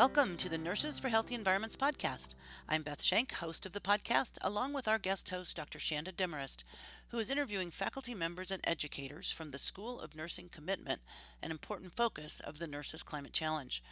Welcome 0.00 0.38
to 0.38 0.48
the 0.48 0.56
Nurses 0.56 0.98
for 0.98 1.10
Healthy 1.10 1.34
Environments 1.34 1.76
podcast. 1.76 2.34
I'm 2.66 2.80
Beth 2.80 3.02
Schenk, 3.02 3.34
host 3.34 3.66
of 3.66 3.74
the 3.74 3.80
podcast, 3.80 4.38
along 4.40 4.72
with 4.72 4.88
our 4.88 4.96
guest 4.96 5.28
host, 5.28 5.54
Dr. 5.58 5.78
Shanda 5.78 6.10
Demarest, 6.10 6.64
who 7.08 7.18
is 7.18 7.30
interviewing 7.30 7.70
faculty 7.70 8.14
members 8.14 8.50
and 8.50 8.62
educators 8.66 9.30
from 9.30 9.50
the 9.50 9.58
School 9.58 10.00
of 10.00 10.16
Nursing 10.16 10.48
Commitment, 10.50 11.02
an 11.42 11.50
important 11.50 11.94
focus 11.94 12.40
of 12.40 12.58
the 12.58 12.66
Nurses 12.66 13.02
Climate 13.02 13.34
Challenge. 13.34 13.82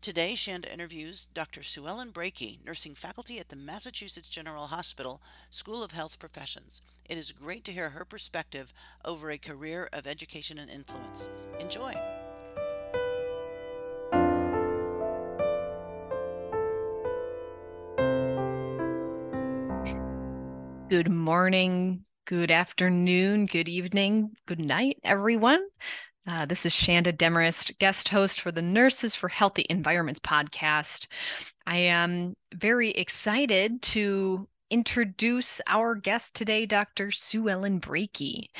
Today, 0.00 0.32
Shanda 0.32 0.72
interviews 0.72 1.28
Dr. 1.34 1.60
Suellen 1.60 2.14
Breakey, 2.14 2.58
nursing 2.64 2.94
faculty 2.94 3.38
at 3.38 3.50
the 3.50 3.56
Massachusetts 3.56 4.30
General 4.30 4.68
Hospital 4.68 5.20
School 5.50 5.84
of 5.84 5.92
Health 5.92 6.18
Professions. 6.18 6.80
It 7.10 7.18
is 7.18 7.30
great 7.30 7.62
to 7.64 7.72
hear 7.72 7.90
her 7.90 8.06
perspective 8.06 8.72
over 9.04 9.30
a 9.30 9.36
career 9.36 9.90
of 9.92 10.06
education 10.06 10.58
and 10.58 10.70
influence. 10.70 11.28
Enjoy. 11.60 11.92
Good 20.92 21.10
morning, 21.10 22.04
good 22.26 22.50
afternoon, 22.50 23.46
good 23.46 23.66
evening, 23.66 24.32
good 24.44 24.58
night, 24.58 24.98
everyone. 25.02 25.66
Uh, 26.26 26.44
this 26.44 26.66
is 26.66 26.74
Shanda 26.74 27.16
Demarest, 27.16 27.78
guest 27.78 28.10
host 28.10 28.42
for 28.42 28.52
the 28.52 28.60
Nurses 28.60 29.14
for 29.14 29.30
Healthy 29.30 29.64
Environments 29.70 30.20
podcast. 30.20 31.06
I 31.66 31.78
am 31.78 32.34
very 32.54 32.90
excited 32.90 33.80
to 33.80 34.46
introduce 34.68 35.62
our 35.66 35.94
guest 35.94 36.36
today, 36.36 36.66
Dr. 36.66 37.06
Suellen 37.06 37.80
Breakey. 37.80 38.50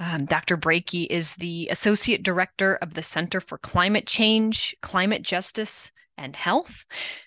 Um, 0.00 0.24
Dr. 0.24 0.56
Breakey 0.56 1.04
is 1.10 1.36
the 1.36 1.68
Associate 1.70 2.22
Director 2.22 2.76
of 2.76 2.94
the 2.94 3.02
Center 3.02 3.38
for 3.38 3.58
Climate 3.58 4.06
Change, 4.06 4.74
Climate 4.80 5.20
Justice, 5.24 5.92
and 6.18 6.36
Health. 6.36 6.84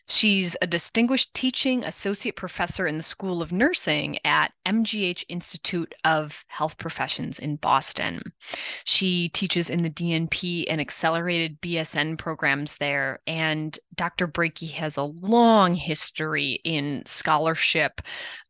She's 0.07 0.55
a 0.61 0.67
distinguished 0.67 1.33
teaching 1.33 1.83
associate 1.83 2.35
professor 2.35 2.87
in 2.87 2.97
the 2.97 3.03
School 3.03 3.41
of 3.41 3.51
Nursing 3.51 4.17
at 4.25 4.53
MGH 4.65 5.25
Institute 5.29 5.93
of 6.03 6.43
Health 6.47 6.77
Professions 6.77 7.39
in 7.39 7.55
Boston. 7.57 8.21
She 8.83 9.29
teaches 9.29 9.69
in 9.69 9.81
the 9.81 9.89
DNP 9.89 10.65
and 10.69 10.79
accelerated 10.79 11.59
BSN 11.61 12.17
programs 12.17 12.77
there. 12.77 13.19
And 13.27 13.77
Dr. 13.95 14.27
Breakey 14.27 14.71
has 14.71 14.97
a 14.97 15.03
long 15.03 15.75
history 15.75 16.59
in 16.63 17.03
scholarship 17.05 18.01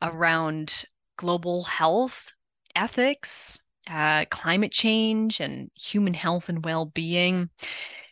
around 0.02 0.86
global 1.18 1.64
health, 1.64 2.32
ethics, 2.76 3.62
uh, 3.90 4.26
climate 4.30 4.72
change, 4.72 5.40
and 5.40 5.70
human 5.76 6.14
health 6.14 6.50
and 6.50 6.66
well 6.66 6.86
being. 6.86 7.50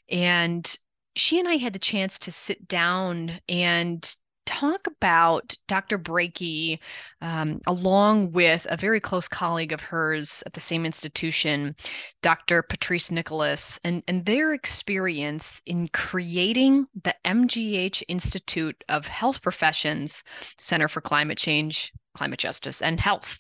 And 0.10 0.78
she 1.16 1.40
and 1.40 1.48
I 1.48 1.56
had 1.56 1.74
the 1.74 1.80
chance 1.80 2.20
to 2.20 2.32
sit 2.32 2.68
down 2.68 3.40
and 3.48 4.16
talk 4.46 4.88
about 4.88 5.56
Dr. 5.68 5.98
Breakey, 5.98 6.80
um, 7.22 7.62
along 7.66 8.32
with 8.32 8.68
a 8.70 8.78
very 8.78 9.00
close 9.00 9.28
colleague 9.28 9.72
of 9.72 9.82
hers 9.82 10.44
at 10.46 10.54
the 10.54 10.60
same 10.60 10.86
institution, 10.86 11.76
Dr. 12.22 12.62
Patrice 12.62 13.12
Nicholas, 13.12 13.80
and, 13.84 14.04
and 14.08 14.26
their 14.26 14.54
experience 14.54 15.62
in 15.66 15.88
creating 15.90 16.88
the 17.04 17.16
MGH 17.26 18.04
Institute 18.08 18.84
of 18.90 19.08
Health 19.08 19.42
Professions 19.42 20.24
Center 20.58 20.88
for 20.88 21.02
Climate 21.02 21.38
Change, 21.38 21.94
Climate 22.16 22.40
Justice, 22.40 22.82
and 22.82 23.00
Health. 23.00 23.40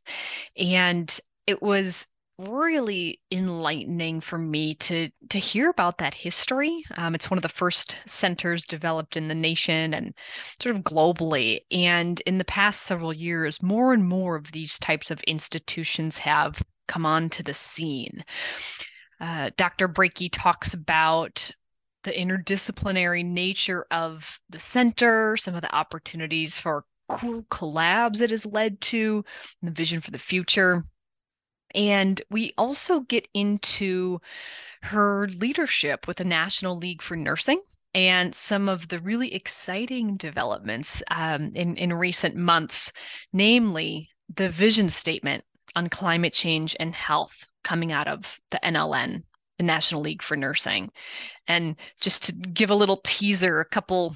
And 0.57 1.19
it 1.47 1.61
was 1.61 2.07
really 2.39 3.21
enlightening 3.31 4.19
for 4.19 4.37
me 4.37 4.75
to 4.75 5.09
to 5.29 5.39
hear 5.39 5.69
about 5.69 5.99
that 5.99 6.13
history. 6.13 6.83
Um, 6.95 7.15
it's 7.15 7.29
one 7.29 7.37
of 7.37 7.43
the 7.43 7.49
first 7.49 7.97
centers 8.05 8.65
developed 8.65 9.15
in 9.15 9.27
the 9.27 9.35
nation 9.35 9.93
and 9.93 10.13
sort 10.61 10.75
of 10.75 10.83
globally. 10.83 11.59
And 11.71 12.19
in 12.21 12.37
the 12.37 12.45
past 12.45 12.83
several 12.83 13.13
years, 13.13 13.61
more 13.61 13.93
and 13.93 14.07
more 14.07 14.35
of 14.35 14.51
these 14.51 14.79
types 14.79 15.11
of 15.11 15.21
institutions 15.23 16.17
have 16.19 16.61
come 16.87 17.05
onto 17.05 17.43
the 17.43 17.53
scene. 17.53 18.23
Uh, 19.19 19.51
Dr. 19.57 19.87
Breakey 19.87 20.29
talks 20.29 20.73
about 20.73 21.51
the 22.03 22.11
interdisciplinary 22.11 23.23
nature 23.23 23.85
of 23.91 24.39
the 24.49 24.59
center, 24.59 25.37
some 25.37 25.55
of 25.55 25.61
the 25.61 25.73
opportunities 25.73 26.59
for 26.59 26.83
cool 27.09 27.43
collabs 27.43 28.21
it 28.21 28.31
has 28.31 28.45
led 28.45 28.81
to, 28.81 29.23
the 29.61 29.71
vision 29.71 30.01
for 30.01 30.11
the 30.11 30.19
future. 30.19 30.83
And 31.75 32.21
we 32.29 32.53
also 32.57 33.01
get 33.01 33.27
into 33.33 34.19
her 34.83 35.27
leadership 35.29 36.07
with 36.07 36.17
the 36.17 36.25
National 36.25 36.77
League 36.77 37.01
for 37.01 37.15
Nursing 37.15 37.61
and 37.93 38.33
some 38.33 38.67
of 38.67 38.87
the 38.87 38.99
really 38.99 39.33
exciting 39.33 40.17
developments 40.17 41.03
um, 41.11 41.51
in, 41.55 41.75
in 41.77 41.93
recent 41.93 42.35
months, 42.35 42.91
namely 43.31 44.09
the 44.35 44.49
vision 44.49 44.89
statement 44.89 45.43
on 45.75 45.89
climate 45.89 46.33
change 46.33 46.75
and 46.79 46.93
health 46.93 47.49
coming 47.63 47.91
out 47.91 48.07
of 48.07 48.39
the 48.51 48.59
NLN, 48.63 49.23
the 49.57 49.63
National 49.63 50.01
League 50.01 50.21
for 50.21 50.35
Nursing. 50.35 50.91
And 51.47 51.75
just 52.01 52.23
to 52.23 52.33
give 52.33 52.69
a 52.69 52.75
little 52.75 53.01
teaser, 53.03 53.59
a 53.59 53.65
couple, 53.65 54.15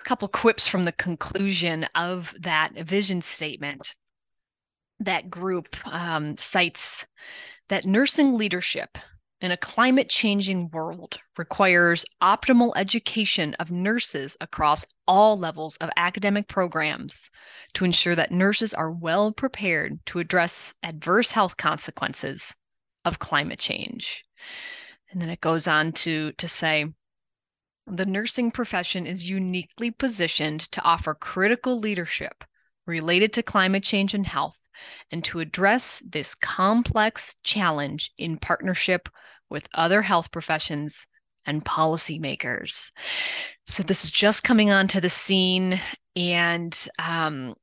a 0.00 0.04
couple 0.04 0.28
quips 0.28 0.66
from 0.66 0.84
the 0.84 0.92
conclusion 0.92 1.86
of 1.94 2.34
that 2.40 2.74
vision 2.74 3.22
statement 3.22 3.92
that 5.00 5.30
group 5.30 5.76
um, 5.86 6.36
cites 6.38 7.06
that 7.68 7.84
nursing 7.84 8.36
leadership 8.36 8.98
in 9.40 9.50
a 9.50 9.56
climate 9.56 10.08
changing 10.08 10.70
world 10.70 11.18
requires 11.36 12.06
optimal 12.22 12.72
education 12.74 13.54
of 13.54 13.70
nurses 13.70 14.36
across 14.40 14.86
all 15.06 15.38
levels 15.38 15.76
of 15.76 15.90
academic 15.96 16.48
programs 16.48 17.30
to 17.74 17.84
ensure 17.84 18.14
that 18.14 18.32
nurses 18.32 18.72
are 18.72 18.90
well 18.90 19.32
prepared 19.32 19.98
to 20.06 20.18
address 20.18 20.72
adverse 20.82 21.30
health 21.30 21.56
consequences 21.56 22.54
of 23.04 23.18
climate 23.18 23.58
change. 23.58 24.24
And 25.10 25.20
then 25.20 25.28
it 25.28 25.40
goes 25.40 25.68
on 25.68 25.92
to, 25.92 26.32
to 26.32 26.48
say, 26.48 26.86
the 27.86 28.06
nursing 28.06 28.50
profession 28.50 29.06
is 29.06 29.30
uniquely 29.30 29.90
positioned 29.90 30.60
to 30.72 30.82
offer 30.82 31.14
critical 31.14 31.78
leadership 31.78 32.42
related 32.86 33.32
to 33.34 33.42
climate 33.42 33.84
change 33.84 34.14
and 34.14 34.26
health 34.26 34.58
and 35.10 35.24
to 35.24 35.40
address 35.40 36.02
this 36.08 36.34
complex 36.34 37.36
challenge 37.42 38.12
in 38.18 38.38
partnership 38.38 39.08
with 39.50 39.68
other 39.74 40.02
health 40.02 40.30
professions 40.32 41.06
and 41.46 41.64
policymakers. 41.64 42.90
So 43.66 43.82
this 43.82 44.04
is 44.04 44.10
just 44.10 44.44
coming 44.44 44.70
onto 44.70 45.00
the 45.00 45.10
scene, 45.10 45.80
and 46.16 46.88
um, 46.98 47.54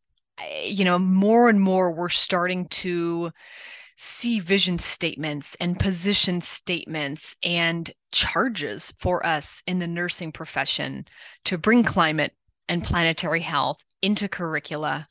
you 0.64 0.86
know, 0.86 1.00
more 1.00 1.50
and 1.50 1.60
more 1.60 1.92
we're 1.92 2.10
starting 2.10 2.68
to 2.70 3.32
see 3.98 4.40
vision 4.40 4.80
statements 4.80 5.56
and 5.60 5.80
position 5.80 6.42
statements 6.42 7.36
and 7.44 7.92
charges 8.12 8.92
for 9.00 9.26
us 9.26 9.62
in 9.68 9.80
the 9.80 9.88
nursing 9.88 10.32
profession 10.32 11.06
to 11.46 11.58
bring 11.58 11.84
climate 11.84 12.34
and 12.68 12.84
planetary 12.84 13.40
health 13.40 13.78
into 14.02 14.28
curricula 14.28 15.08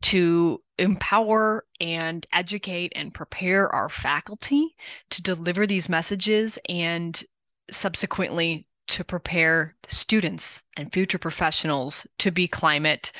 to 0.00 0.60
empower 0.82 1.64
and 1.80 2.26
educate 2.32 2.92
and 2.96 3.14
prepare 3.14 3.72
our 3.72 3.88
faculty 3.88 4.74
to 5.10 5.22
deliver 5.22 5.64
these 5.64 5.88
messages 5.88 6.58
and 6.68 7.22
subsequently 7.70 8.66
to 8.88 9.04
prepare 9.04 9.76
students 9.86 10.64
and 10.76 10.92
future 10.92 11.18
professionals 11.18 12.04
to 12.18 12.32
be 12.32 12.48
climate 12.48 13.12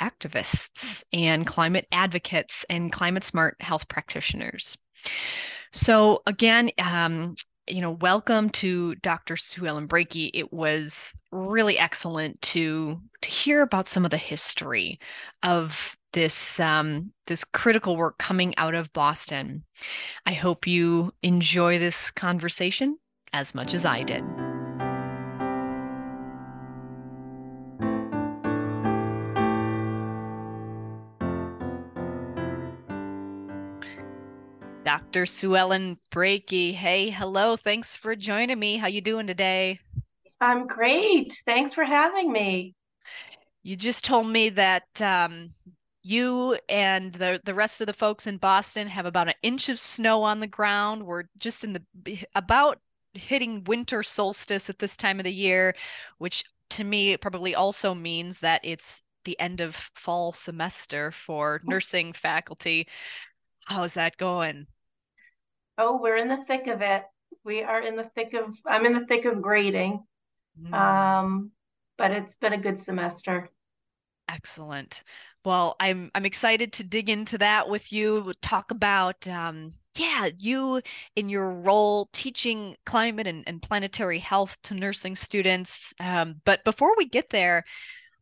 activists 0.00 1.04
and 1.12 1.46
climate 1.46 1.86
advocates 1.92 2.64
and 2.70 2.90
climate 2.90 3.24
smart 3.24 3.56
health 3.60 3.88
practitioners. 3.88 4.78
So, 5.70 6.22
again, 6.26 6.70
um, 6.78 7.34
you 7.68 7.82
know, 7.82 7.92
welcome 7.92 8.48
to 8.50 8.94
Dr. 8.96 9.36
Suellen 9.36 9.86
Breakey. 9.86 10.30
It 10.32 10.50
was 10.50 11.14
really 11.30 11.78
excellent 11.78 12.40
to 12.42 12.98
to 13.20 13.28
hear 13.28 13.60
about 13.60 13.86
some 13.86 14.06
of 14.06 14.10
the 14.10 14.16
history 14.16 14.98
of 15.42 15.94
this 16.12 16.60
um, 16.60 17.12
this 17.26 17.44
critical 17.44 17.96
work 17.96 18.18
coming 18.18 18.54
out 18.56 18.74
of 18.74 18.92
Boston. 18.92 19.64
I 20.26 20.32
hope 20.32 20.66
you 20.66 21.12
enjoy 21.22 21.78
this 21.78 22.10
conversation 22.10 22.98
as 23.32 23.54
much 23.54 23.74
as 23.74 23.84
I 23.84 24.02
did. 24.02 24.24
Dr. 34.84 35.26
Sue 35.26 35.56
Ellen 35.56 35.98
Brakey. 36.10 36.74
Hey, 36.74 37.08
hello. 37.08 37.56
Thanks 37.56 37.96
for 37.96 38.16
joining 38.16 38.58
me. 38.58 38.76
How 38.76 38.88
you 38.88 39.00
doing 39.00 39.26
today? 39.26 39.78
I'm 40.40 40.66
great. 40.66 41.32
Thanks 41.46 41.72
for 41.72 41.84
having 41.84 42.32
me. 42.32 42.74
You 43.62 43.76
just 43.76 44.04
told 44.04 44.28
me 44.28 44.50
that 44.50 45.00
um, 45.00 45.50
you 46.02 46.58
and 46.68 47.12
the 47.12 47.40
the 47.44 47.54
rest 47.54 47.80
of 47.80 47.86
the 47.86 47.92
folks 47.92 48.26
in 48.26 48.36
Boston 48.36 48.88
have 48.88 49.06
about 49.06 49.28
an 49.28 49.34
inch 49.42 49.68
of 49.68 49.78
snow 49.78 50.22
on 50.22 50.40
the 50.40 50.46
ground. 50.46 51.04
We're 51.04 51.24
just 51.38 51.64
in 51.64 51.72
the 51.72 52.18
about 52.34 52.80
hitting 53.14 53.64
winter 53.64 54.02
solstice 54.02 54.70
at 54.70 54.78
this 54.78 54.96
time 54.96 55.20
of 55.20 55.24
the 55.24 55.32
year, 55.32 55.74
which 56.18 56.44
to 56.70 56.84
me 56.84 57.16
probably 57.16 57.54
also 57.54 57.94
means 57.94 58.40
that 58.40 58.60
it's 58.64 59.02
the 59.24 59.38
end 59.38 59.60
of 59.60 59.76
fall 59.94 60.32
semester 60.32 61.10
for 61.10 61.60
nursing 61.64 62.12
faculty. 62.12 62.88
How's 63.66 63.94
that 63.94 64.16
going? 64.16 64.66
Oh, 65.78 65.98
we're 66.00 66.16
in 66.16 66.28
the 66.28 66.44
thick 66.46 66.66
of 66.66 66.82
it. 66.82 67.04
We 67.44 67.62
are 67.62 67.80
in 67.80 67.96
the 67.96 68.10
thick 68.14 68.34
of, 68.34 68.56
I'm 68.66 68.86
in 68.86 68.92
the 68.92 69.06
thick 69.06 69.24
of 69.24 69.40
grading. 69.40 70.02
Mm. 70.60 70.74
Um, 70.74 71.50
but 71.96 72.10
it's 72.10 72.36
been 72.36 72.52
a 72.52 72.58
good 72.58 72.78
semester. 72.78 73.50
Excellent. 74.28 75.02
Well, 75.44 75.76
I'm 75.80 76.10
I'm 76.14 76.24
excited 76.24 76.72
to 76.74 76.84
dig 76.84 77.10
into 77.10 77.38
that 77.38 77.68
with 77.68 77.92
you. 77.92 78.32
talk 78.42 78.70
about 78.70 79.26
um, 79.26 79.72
yeah, 79.96 80.30
you 80.38 80.80
in 81.16 81.28
your 81.28 81.50
role 81.50 82.08
teaching 82.12 82.76
climate 82.86 83.26
and, 83.26 83.44
and 83.46 83.60
planetary 83.60 84.18
health 84.20 84.56
to 84.64 84.74
nursing 84.74 85.16
students. 85.16 85.92
Um, 86.00 86.40
but 86.44 86.64
before 86.64 86.94
we 86.96 87.06
get 87.06 87.30
there, 87.30 87.64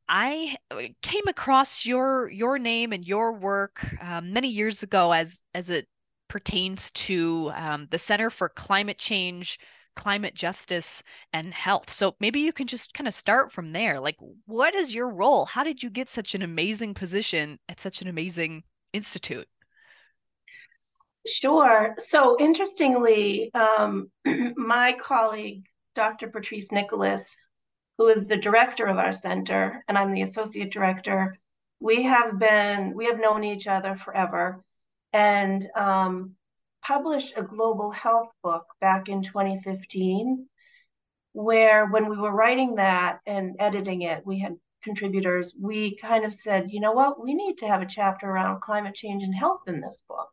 I 0.09 0.57
uh, 0.71 0.83
came 1.03 1.29
across 1.29 1.87
your 1.87 2.29
your 2.31 2.59
name 2.59 2.93
and 2.93 3.05
your 3.05 3.33
work 3.35 3.87
um, 4.03 4.33
many 4.33 4.49
years 4.49 4.83
ago 4.83 5.13
as 5.13 5.43
as 5.55 5.71
it 5.71 5.87
pertains 6.29 6.91
to 6.93 7.53
um, 7.55 7.89
the 7.91 7.99
Center 7.99 8.31
for 8.31 8.49
Climate 8.49 8.99
Change, 8.99 9.59
Climate 9.97 10.35
Justice, 10.35 11.03
and 11.33 11.53
Health. 11.53 11.91
So 11.91 12.15
maybe 12.21 12.41
you 12.41 12.53
can 12.53 12.67
just 12.67 12.95
kind 12.95 13.09
of 13.09 13.15
start 13.15 13.53
from 13.53 13.73
there. 13.73 14.01
Like, 14.01 14.17
what 14.47 14.75
is 14.75 14.95
your 14.95 15.09
role? 15.09 15.45
How 15.45 15.63
did 15.63 15.83
you 15.83 15.91
get 15.91 16.09
such 16.09 16.35
an 16.35 16.43
amazing 16.43 16.95
position 16.95 17.59
at 17.69 17.81
such 17.81 18.03
an 18.03 18.09
amazing 18.09 18.65
institute? 18.93 19.49
Sure. 21.27 21.95
So 21.99 22.37
interestingly, 22.39 23.53
um, 23.55 24.11
my 24.57 24.97
colleague, 24.99 25.67
Dr. 25.95 26.29
Patrice 26.29 26.73
Nicholas, 26.73 27.37
who 27.99 28.09
is 28.09 28.27
the 28.27 28.39
director 28.39 28.87
of 28.87 28.97
our 28.97 29.13
center, 29.13 29.85
and 29.87 29.99
I'm 29.99 30.13
the 30.13 30.23
associate 30.23 30.73
director, 30.73 31.37
we 31.81 32.05
have 32.05 32.39
been, 32.39 32.95
we 32.95 33.07
have 33.07 33.21
known 33.21 33.45
each 33.45 33.67
other 33.67 33.97
forever 33.97 34.63
and 35.13 35.67
um, 35.75 36.37
published 36.83 37.35
a 37.37 37.43
global 37.43 37.91
health 37.91 38.29
book 38.43 38.65
back 38.81 39.09
in 39.09 39.23
2015, 39.23 40.47
where 41.33 41.87
when 41.87 42.09
we 42.09 42.17
were 42.17 42.33
writing 42.33 42.77
that 42.77 43.21
and 43.27 43.57
editing 43.59 44.03
it, 44.03 44.27
we 44.27 44.39
had 44.41 44.57
contributors, 44.83 45.53
we 45.61 45.97
kind 45.97 46.25
of 46.25 46.33
said, 46.33 46.71
you 46.71 46.81
know 46.81 46.93
what, 46.93 47.23
we 47.23 47.35
need 47.35 47.59
to 47.59 47.67
have 47.67 47.83
a 47.83 47.87
chapter 47.87 48.27
around 48.27 48.61
climate 48.61 48.95
change 48.95 49.23
and 49.23 49.35
health 49.35 49.63
in 49.67 49.81
this 49.81 50.03
book. 50.09 50.31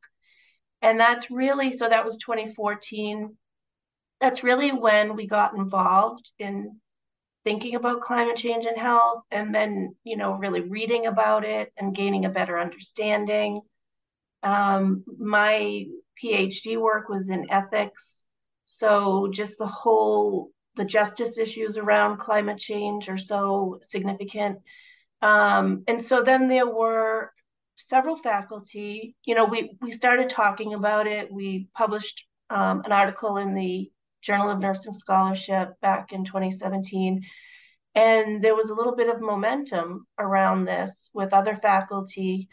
And 0.82 1.00
that's 1.00 1.30
really 1.30 1.72
so 1.72 1.90
that 1.90 2.06
was 2.06 2.18
2014 2.18 3.36
that's 4.20 4.44
really 4.44 4.72
when 4.72 5.16
we 5.16 5.28
got 5.28 5.56
involved 5.56 6.32
in 6.40 6.80
thinking 7.44 7.76
about 7.76 8.02
climate 8.02 8.36
change 8.36 8.66
and 8.66 8.78
health 8.78 9.24
and 9.32 9.54
then 9.54 9.96
you 10.04 10.18
know 10.18 10.34
really 10.34 10.62
reading 10.62 11.06
about 11.06 11.46
it 11.46 11.72
and 11.78 11.96
gaining 11.96 12.26
a 12.26 12.30
better 12.30 12.60
understanding 12.60 13.62
um, 14.44 15.04
my 15.18 15.84
phd 16.24 16.78
work 16.80 17.10
was 17.10 17.30
in 17.30 17.50
ethics 17.50 18.24
so 18.63 19.30
just 19.31 19.57
the 19.57 19.68
whole 19.68 20.50
the 20.75 20.86
justice 20.86 21.38
issues 21.38 21.78
around 21.78 22.18
climate 22.18 22.57
change 22.57 23.10
are 23.10 23.18
so 23.18 23.80
significant 23.81 24.60
um, 25.22 25.84
and 25.88 26.01
so 26.01 26.22
then 26.22 26.48
there 26.48 26.68
were 26.68 27.31
several 27.78 28.18
faculty, 28.18 29.16
you 29.25 29.36
know, 29.36 29.45
we 29.45 29.78
we 29.81 29.92
started 29.92 30.30
talking 30.30 30.74
about 30.74 31.07
it. 31.07 31.31
We 31.31 31.68
published 31.75 32.25
um, 32.50 32.81
an 32.86 32.92
article 32.92 33.38
in 33.38 33.54
the 33.54 33.90
Journal 34.22 34.50
of 34.50 34.60
Nursing 34.60 34.94
Scholarship 34.94 35.80
back 35.81 36.12
in 36.12 36.25
2017. 36.25 37.22
And 37.95 38.44
there 38.44 38.56
was 38.56 38.69
a 38.69 38.75
little 38.75 38.95
bit 38.95 39.10
of 39.10 39.22
momentum 39.22 40.06
around 40.19 40.66
this 40.66 41.10
with 41.13 41.33
other 41.33 41.56
faculty 41.56 42.48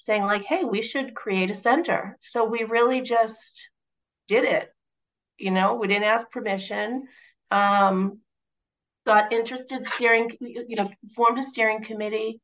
saying, 0.00 0.22
like, 0.22 0.44
hey, 0.44 0.64
we 0.64 0.80
should 0.80 1.14
create 1.14 1.50
a 1.50 1.54
center. 1.54 2.18
So 2.22 2.44
we 2.44 2.64
really 2.64 3.02
just 3.02 3.68
did 4.28 4.44
it. 4.44 4.74
You 5.38 5.50
know, 5.50 5.74
we 5.74 5.88
didn't 5.88 6.04
ask 6.04 6.30
permission. 6.30 7.06
Um, 7.50 8.18
got 9.06 9.32
interested 9.32 9.86
steering, 9.86 10.30
you 10.40 10.76
know, 10.76 10.90
formed 11.14 11.38
a 11.38 11.42
steering 11.42 11.82
committee 11.82 12.40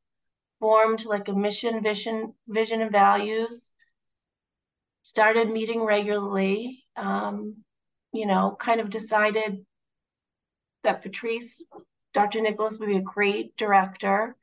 formed 0.59 1.05
like 1.05 1.27
a 1.27 1.33
mission, 1.33 1.81
vision, 1.81 2.33
vision 2.47 2.81
and 2.81 2.91
values, 2.91 3.71
started 5.01 5.49
meeting 5.49 5.81
regularly, 5.83 6.83
um, 6.95 7.55
you 8.11 8.25
know, 8.25 8.55
kind 8.59 8.81
of 8.81 8.89
decided 8.89 9.65
that 10.83 11.01
Patrice, 11.01 11.63
Dr. 12.13 12.41
Nicholas 12.41 12.77
would 12.79 12.89
be 12.89 12.97
a 12.97 13.01
great 13.01 13.55
director. 13.57 14.35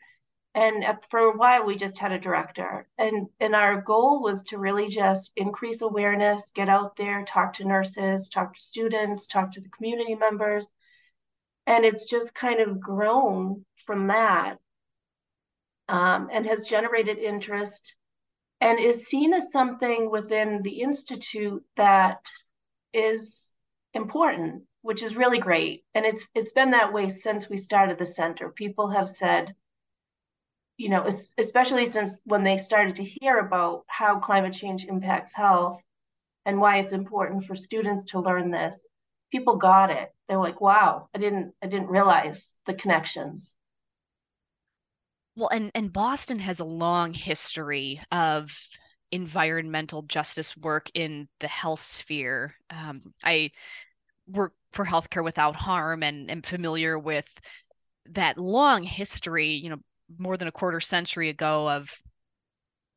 And 0.54 0.84
for 1.10 1.18
a 1.18 1.36
while, 1.36 1.66
we 1.66 1.76
just 1.76 1.98
had 1.98 2.12
a 2.12 2.18
director. 2.18 2.86
And, 2.96 3.26
and 3.40 3.56
our 3.56 3.80
goal 3.80 4.22
was 4.22 4.44
to 4.44 4.58
really 4.58 4.88
just 4.88 5.32
increase 5.36 5.82
awareness, 5.82 6.52
get 6.54 6.68
out 6.68 6.96
there, 6.96 7.24
talk 7.24 7.54
to 7.54 7.64
nurses, 7.64 8.28
talk 8.28 8.54
to 8.54 8.60
students, 8.60 9.26
talk 9.26 9.50
to 9.52 9.60
the 9.60 9.68
community 9.70 10.14
members. 10.14 10.68
And 11.66 11.84
it's 11.84 12.08
just 12.08 12.34
kind 12.34 12.60
of 12.60 12.80
grown 12.80 13.64
from 13.76 14.06
that 14.08 14.58
um, 15.88 16.28
and 16.32 16.46
has 16.46 16.62
generated 16.62 17.18
interest 17.18 17.96
and 18.60 18.78
is 18.78 19.04
seen 19.04 19.34
as 19.34 19.52
something 19.52 20.10
within 20.10 20.62
the 20.62 20.80
institute 20.80 21.64
that 21.76 22.20
is 22.92 23.54
important 23.92 24.62
which 24.82 25.02
is 25.02 25.16
really 25.16 25.38
great 25.38 25.84
and 25.94 26.04
it's 26.04 26.26
it's 26.34 26.52
been 26.52 26.70
that 26.70 26.92
way 26.92 27.08
since 27.08 27.48
we 27.48 27.56
started 27.56 27.98
the 27.98 28.04
center 28.04 28.50
people 28.50 28.90
have 28.90 29.08
said 29.08 29.54
you 30.76 30.88
know 30.88 31.06
especially 31.38 31.86
since 31.86 32.20
when 32.24 32.44
they 32.44 32.56
started 32.56 32.96
to 32.96 33.04
hear 33.04 33.38
about 33.38 33.84
how 33.86 34.18
climate 34.18 34.52
change 34.52 34.84
impacts 34.84 35.34
health 35.34 35.78
and 36.46 36.60
why 36.60 36.78
it's 36.78 36.92
important 36.92 37.44
for 37.44 37.54
students 37.54 38.04
to 38.04 38.20
learn 38.20 38.50
this 38.50 38.86
people 39.30 39.56
got 39.56 39.90
it 39.90 40.10
they're 40.28 40.38
like 40.38 40.60
wow 40.60 41.08
i 41.14 41.18
didn't 41.18 41.52
i 41.62 41.66
didn't 41.66 41.88
realize 41.88 42.56
the 42.66 42.74
connections 42.74 43.56
well, 45.36 45.48
and 45.52 45.70
and 45.74 45.92
Boston 45.92 46.38
has 46.38 46.60
a 46.60 46.64
long 46.64 47.12
history 47.12 48.00
of 48.12 48.56
environmental 49.10 50.02
justice 50.02 50.56
work 50.56 50.90
in 50.94 51.28
the 51.40 51.48
health 51.48 51.80
sphere. 51.80 52.54
Um, 52.70 53.14
I 53.22 53.50
work 54.28 54.54
for 54.72 54.84
Healthcare 54.84 55.24
Without 55.24 55.56
Harm 55.56 56.02
and 56.02 56.30
am 56.30 56.42
familiar 56.42 56.98
with 56.98 57.28
that 58.10 58.38
long 58.38 58.84
history. 58.84 59.54
You 59.54 59.70
know, 59.70 59.78
more 60.18 60.36
than 60.36 60.48
a 60.48 60.52
quarter 60.52 60.80
century 60.80 61.28
ago 61.28 61.68
of 61.68 61.90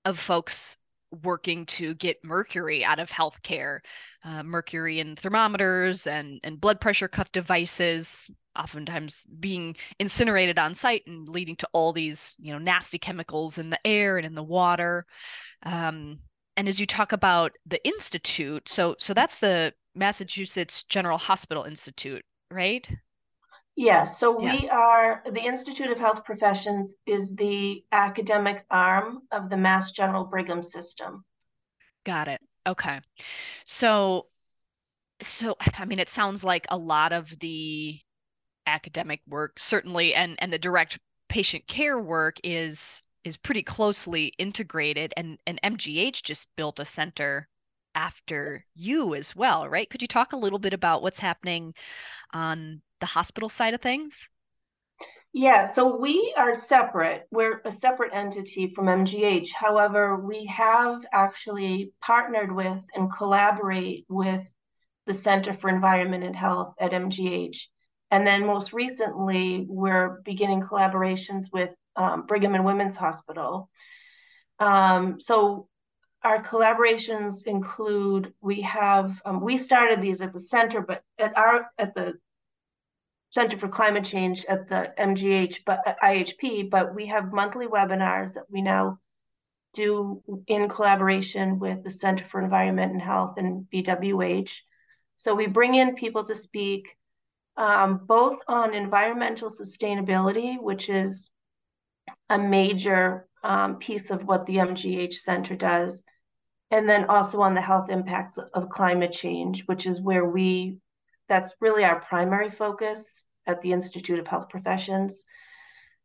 of 0.05 0.17
folks 0.17 0.77
working 1.23 1.65
to 1.65 1.93
get 1.95 2.23
mercury 2.23 2.83
out 2.83 2.99
of 2.99 3.09
healthcare, 3.09 3.79
uh, 4.23 4.43
mercury 4.43 4.99
in 4.99 5.15
thermometers 5.15 6.07
and 6.07 6.39
and 6.43 6.61
blood 6.61 6.79
pressure 6.81 7.07
cuff 7.07 7.31
devices, 7.31 8.29
oftentimes 8.57 9.25
being 9.39 9.75
incinerated 9.99 10.59
on 10.59 10.75
site 10.75 11.03
and 11.07 11.29
leading 11.29 11.55
to 11.55 11.67
all 11.73 11.93
these 11.93 12.35
you 12.39 12.51
know 12.51 12.59
nasty 12.59 12.97
chemicals 12.97 13.57
in 13.57 13.69
the 13.69 13.79
air 13.85 14.17
and 14.17 14.25
in 14.25 14.35
the 14.35 14.43
water. 14.43 15.05
Um, 15.63 16.19
and 16.57 16.67
as 16.67 16.79
you 16.79 16.87
talk 16.87 17.11
about 17.11 17.51
the 17.65 17.85
institute 17.87 18.67
so 18.67 18.95
so 18.97 19.13
that's 19.13 19.37
the 19.37 19.71
massachusetts 19.95 20.83
general 20.83 21.17
hospital 21.17 21.63
institute 21.63 22.23
right 22.51 22.91
yes 23.77 24.19
so 24.19 24.41
yeah. 24.41 24.59
we 24.59 24.69
are 24.69 25.23
the 25.31 25.39
institute 25.39 25.89
of 25.89 25.97
health 25.97 26.25
professions 26.25 26.95
is 27.05 27.33
the 27.35 27.83
academic 27.93 28.65
arm 28.69 29.19
of 29.31 29.49
the 29.49 29.57
mass 29.57 29.91
general 29.91 30.25
brigham 30.25 30.61
system. 30.61 31.23
Got 32.05 32.27
it. 32.27 32.41
Okay. 32.65 32.99
So 33.65 34.27
so 35.19 35.55
i 35.77 35.85
mean 35.85 35.99
it 35.99 36.09
sounds 36.09 36.43
like 36.43 36.65
a 36.69 36.77
lot 36.77 37.11
of 37.11 37.39
the 37.39 37.99
academic 38.67 39.21
work 39.27 39.57
certainly 39.57 40.13
and 40.13 40.35
and 40.39 40.53
the 40.53 40.59
direct 40.59 40.99
patient 41.29 41.65
care 41.67 41.99
work 41.99 42.39
is 42.43 43.05
is 43.23 43.37
pretty 43.37 43.63
closely 43.63 44.27
integrated 44.37 45.13
and 45.17 45.39
and 45.47 45.59
MGH 45.63 46.21
just 46.23 46.47
built 46.55 46.79
a 46.79 46.85
center 46.85 47.47
after 47.95 48.63
you 48.75 49.15
as 49.15 49.35
well 49.35 49.67
right? 49.67 49.89
Could 49.89 50.01
you 50.01 50.07
talk 50.07 50.33
a 50.33 50.37
little 50.37 50.59
bit 50.59 50.73
about 50.73 51.01
what's 51.01 51.19
happening 51.19 51.73
on 52.33 52.81
the 52.99 53.05
hospital 53.05 53.49
side 53.49 53.73
of 53.73 53.81
things 53.81 54.29
yeah, 55.33 55.65
so 55.65 55.95
we 55.97 56.33
are 56.35 56.57
separate. 56.57 57.27
We're 57.29 57.61
a 57.63 57.71
separate 57.71 58.11
entity 58.11 58.73
from 58.73 58.87
MGH. 58.87 59.51
However, 59.53 60.17
we 60.19 60.45
have 60.45 61.05
actually 61.13 61.91
partnered 62.01 62.51
with 62.51 62.81
and 62.95 63.11
collaborate 63.11 64.05
with 64.09 64.41
the 65.05 65.13
Center 65.13 65.53
for 65.53 65.69
Environment 65.69 66.23
and 66.23 66.35
Health 66.35 66.73
at 66.79 66.91
MGH. 66.91 67.59
And 68.09 68.25
then 68.25 68.47
most 68.47 68.73
recently, 68.73 69.65
we're 69.69 70.21
beginning 70.25 70.61
collaborations 70.61 71.51
with 71.53 71.69
um, 71.95 72.25
Brigham 72.25 72.55
and 72.55 72.65
Women's 72.65 72.95
Hospital. 72.95 73.69
Um, 74.59 75.19
so 75.19 75.67
our 76.23 76.41
collaborations 76.43 77.45
include 77.45 78.33
we 78.41 78.61
have 78.61 79.21
um, 79.25 79.41
we 79.41 79.57
started 79.57 80.01
these 80.01 80.21
at 80.21 80.33
the 80.33 80.39
center, 80.39 80.81
but 80.81 81.03
at 81.19 81.37
our 81.37 81.67
at 81.77 81.93
the 81.95 82.15
Center 83.29 83.57
for 83.57 83.67
Climate 83.67 84.05
Change 84.05 84.45
at 84.45 84.69
the 84.69 84.93
MGH, 84.97 85.59
but 85.65 85.85
uh, 85.85 85.93
IHP, 86.01 86.69
but 86.69 86.95
we 86.95 87.07
have 87.07 87.33
monthly 87.33 87.67
webinars 87.67 88.33
that 88.33 88.45
we 88.49 88.61
now 88.61 88.99
do 89.73 90.23
in 90.47 90.69
collaboration 90.69 91.59
with 91.59 91.83
the 91.83 91.91
Center 91.91 92.23
for 92.23 92.41
Environment 92.41 92.93
and 92.93 93.01
Health 93.01 93.35
and 93.37 93.67
BWH. 93.71 94.59
So 95.17 95.35
we 95.35 95.47
bring 95.47 95.75
in 95.75 95.95
people 95.95 96.23
to 96.23 96.35
speak 96.35 96.95
um, 97.57 98.01
both 98.05 98.37
on 98.47 98.73
environmental 98.73 99.49
sustainability, 99.49 100.61
which 100.61 100.89
is 100.89 101.29
a 102.29 102.37
major 102.37 103.26
um, 103.43 103.77
piece 103.77 104.11
of 104.11 104.23
what 104.25 104.45
the 104.45 104.57
MGH 104.57 105.13
Center 105.13 105.55
does, 105.55 106.03
and 106.71 106.87
then 106.89 107.05
also 107.05 107.41
on 107.41 107.53
the 107.53 107.61
health 107.61 107.89
impacts 107.89 108.37
of 108.37 108.69
climate 108.69 109.11
change, 109.11 109.63
which 109.65 109.85
is 109.85 110.01
where 110.01 110.25
we, 110.25 110.77
that's 111.29 111.53
really 111.61 111.83
our 111.83 111.99
primary 111.99 112.49
focus 112.49 113.25
at 113.45 113.61
the 113.61 113.71
Institute 113.71 114.19
of 114.19 114.27
Health 114.27 114.49
Professions. 114.49 115.23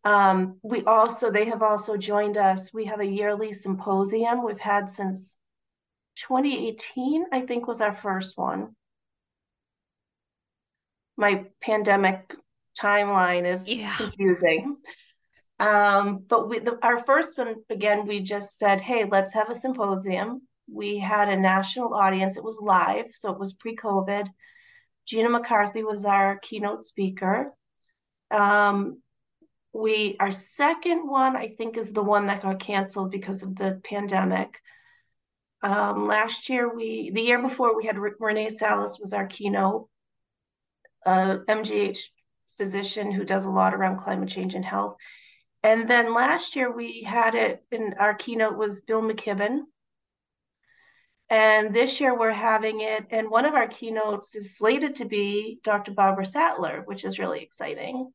Um, 0.05 0.59
we 0.62 0.83
also, 0.85 1.31
they 1.31 1.45
have 1.47 1.62
also 1.62 1.97
joined 1.97 2.37
us. 2.37 2.73
We 2.73 2.87
have 2.87 3.01
a 3.01 3.07
yearly 3.07 3.53
symposium 3.53 4.45
we've 4.45 4.59
had 4.59 4.91
since 4.91 5.37
2018, 6.17 7.27
I 7.33 7.43
think 7.43 7.67
was 7.67 7.81
our 7.81 7.95
first 7.95 8.37
one. 8.37 8.75
My 11.17 11.45
pandemic 11.61 12.35
timeline 12.81 13.45
is 13.45 13.67
yeah. 13.69 13.95
confusing. 13.97 14.77
Um, 15.62 16.25
but 16.28 16.49
we, 16.49 16.59
the, 16.59 16.76
our 16.83 17.04
first 17.04 17.38
one, 17.38 17.54
again, 17.71 18.04
we 18.04 18.19
just 18.19 18.59
said, 18.59 18.81
hey, 18.81 19.04
let's 19.09 19.33
have 19.33 19.49
a 19.49 19.54
symposium. 19.54 20.42
We 20.69 20.99
had 20.99 21.28
a 21.28 21.37
national 21.37 21.95
audience. 21.95 22.37
It 22.37 22.42
was 22.42 22.61
live, 22.61 23.07
so 23.12 23.31
it 23.31 23.38
was 23.38 23.52
pre 23.52 23.76
COVID. 23.76 24.26
Gina 25.07 25.28
McCarthy 25.28 25.85
was 25.85 26.04
our 26.04 26.38
keynote 26.38 26.85
speaker. 26.85 27.52
Um, 28.33 29.02
we 29.73 30.16
our 30.21 30.31
second 30.31 31.09
one 31.09 31.35
i 31.35 31.49
think 31.49 31.76
is 31.76 31.92
the 31.92 32.02
one 32.02 32.26
that 32.26 32.42
got 32.42 32.61
canceled 32.61 33.11
because 33.11 33.42
of 33.42 33.57
the 33.57 33.81
pandemic 33.85 34.61
um, 35.62 36.07
last 36.09 36.49
year 36.49 36.75
we 36.75 37.11
the 37.11 37.23
year 37.23 37.40
before 37.40 37.76
we 37.76 37.87
had 37.87 37.97
renee 37.99 38.50
salas 38.50 38.99
was 39.00 39.14
our 39.14 39.26
keynote 39.26 39.88
uh, 41.07 41.38
mgh 41.49 41.99
physician 42.59 43.11
who 43.11 43.25
does 43.25 43.47
a 43.47 43.50
lot 43.50 43.75
around 43.75 43.97
climate 43.97 44.28
change 44.28 44.54
and 44.54 44.64
health 44.64 44.97
and 45.62 45.88
then 45.88 46.14
last 46.14 46.57
year 46.57 46.71
we 46.71 47.02
had 47.02 47.35
it 47.35 47.64
in 47.71 47.95
our 47.99 48.14
keynote 48.14 48.57
was 48.57 48.81
bill 48.81 49.02
mckibben 49.02 49.61
and 51.31 51.75
this 51.75 52.00
year 52.00 52.19
we're 52.19 52.31
having 52.31 52.81
it 52.81 53.07
and 53.11 53.31
one 53.31 53.45
of 53.45 53.54
our 53.54 53.69
keynotes 53.69 54.35
is 54.35 54.57
slated 54.57 54.97
to 54.97 55.04
be 55.04 55.61
dr 55.64 55.90
barbara 55.92 56.26
sattler 56.26 56.83
which 56.87 57.04
is 57.04 57.19
really 57.19 57.42
exciting 57.42 58.12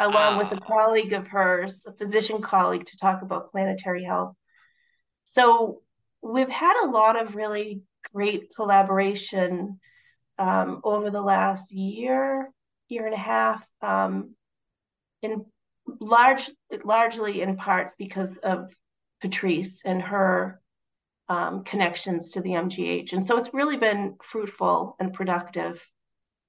along 0.00 0.38
with 0.38 0.50
a 0.52 0.56
ah. 0.56 0.66
colleague 0.66 1.12
of 1.12 1.28
hers, 1.28 1.84
a 1.86 1.92
physician 1.92 2.40
colleague, 2.40 2.86
to 2.86 2.96
talk 2.96 3.22
about 3.22 3.50
planetary 3.52 4.02
health. 4.02 4.34
So 5.24 5.82
we've 6.22 6.48
had 6.48 6.84
a 6.84 6.90
lot 6.90 7.20
of 7.20 7.36
really 7.36 7.82
great 8.12 8.52
collaboration 8.56 9.78
um, 10.38 10.80
over 10.84 11.10
the 11.10 11.20
last 11.20 11.72
year, 11.72 12.50
year 12.88 13.04
and 13.04 13.14
a 13.14 13.18
half, 13.18 13.64
um, 13.82 14.34
in 15.22 15.44
large, 15.86 16.50
largely 16.84 17.42
in 17.42 17.56
part 17.56 17.92
because 17.98 18.36
of 18.38 18.74
Patrice 19.20 19.82
and 19.84 20.00
her 20.02 20.60
um, 21.28 21.62
connections 21.64 22.32
to 22.32 22.40
the 22.40 22.50
MGH. 22.50 23.12
And 23.12 23.24
so 23.24 23.36
it's 23.36 23.54
really 23.54 23.76
been 23.76 24.16
fruitful 24.22 24.96
and 24.98 25.12
productive 25.12 25.86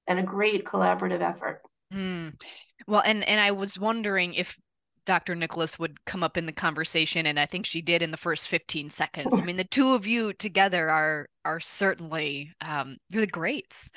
and 0.07 0.19
a 0.19 0.23
great 0.23 0.65
collaborative 0.65 1.21
effort. 1.21 1.61
Mm. 1.93 2.41
Well, 2.87 3.03
and 3.05 3.23
and 3.27 3.39
I 3.39 3.51
was 3.51 3.77
wondering 3.77 4.33
if 4.33 4.57
Dr. 5.05 5.35
Nicholas 5.35 5.77
would 5.77 6.03
come 6.05 6.23
up 6.23 6.37
in 6.37 6.45
the 6.45 6.51
conversation, 6.51 7.25
and 7.25 7.39
I 7.39 7.45
think 7.45 7.65
she 7.65 7.81
did 7.81 8.01
in 8.01 8.11
the 8.11 8.17
first 8.17 8.47
15 8.47 8.89
seconds. 8.89 9.33
I 9.33 9.43
mean, 9.43 9.57
the 9.57 9.63
two 9.63 9.93
of 9.93 10.07
you 10.07 10.33
together 10.33 10.89
are 10.89 11.27
are 11.43 11.59
certainly 11.59 12.51
um, 12.61 12.97
you're 13.09 13.21
the 13.21 13.27
greats, 13.27 13.89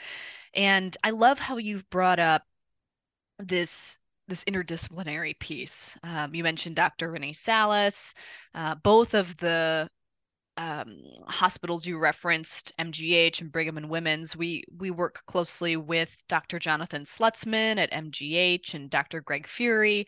and 0.55 0.97
I 1.05 1.11
love 1.11 1.39
how 1.39 1.57
you've 1.57 1.89
brought 1.89 2.19
up 2.19 2.43
this 3.39 3.99
this 4.29 4.45
interdisciplinary 4.45 5.39
piece. 5.39 5.97
Um, 6.03 6.35
you 6.35 6.43
mentioned 6.43 6.77
Dr. 6.77 7.11
Renee 7.11 7.33
Salas, 7.33 8.15
uh, 8.55 8.75
both 8.77 9.15
of 9.15 9.37
the 9.37 9.89
um, 10.57 11.03
hospitals 11.27 11.87
you 11.87 11.99
referenced, 11.99 12.73
MGH 12.79 13.41
and 13.41 13.51
Brigham 13.51 13.77
and 13.77 13.91
Women's, 13.91 14.37
we 14.37 14.65
we 14.79 14.91
work 14.91 15.23
closely 15.27 15.77
with 15.77 16.17
Dr. 16.29 16.59
Jonathan 16.59 17.03
Slutzman 17.05 17.77
at 17.77 17.93
MGH 17.93 18.75
and 18.75 18.89
Dr. 18.89 19.21
Gregg 19.21 19.47
Furie, 19.47 20.07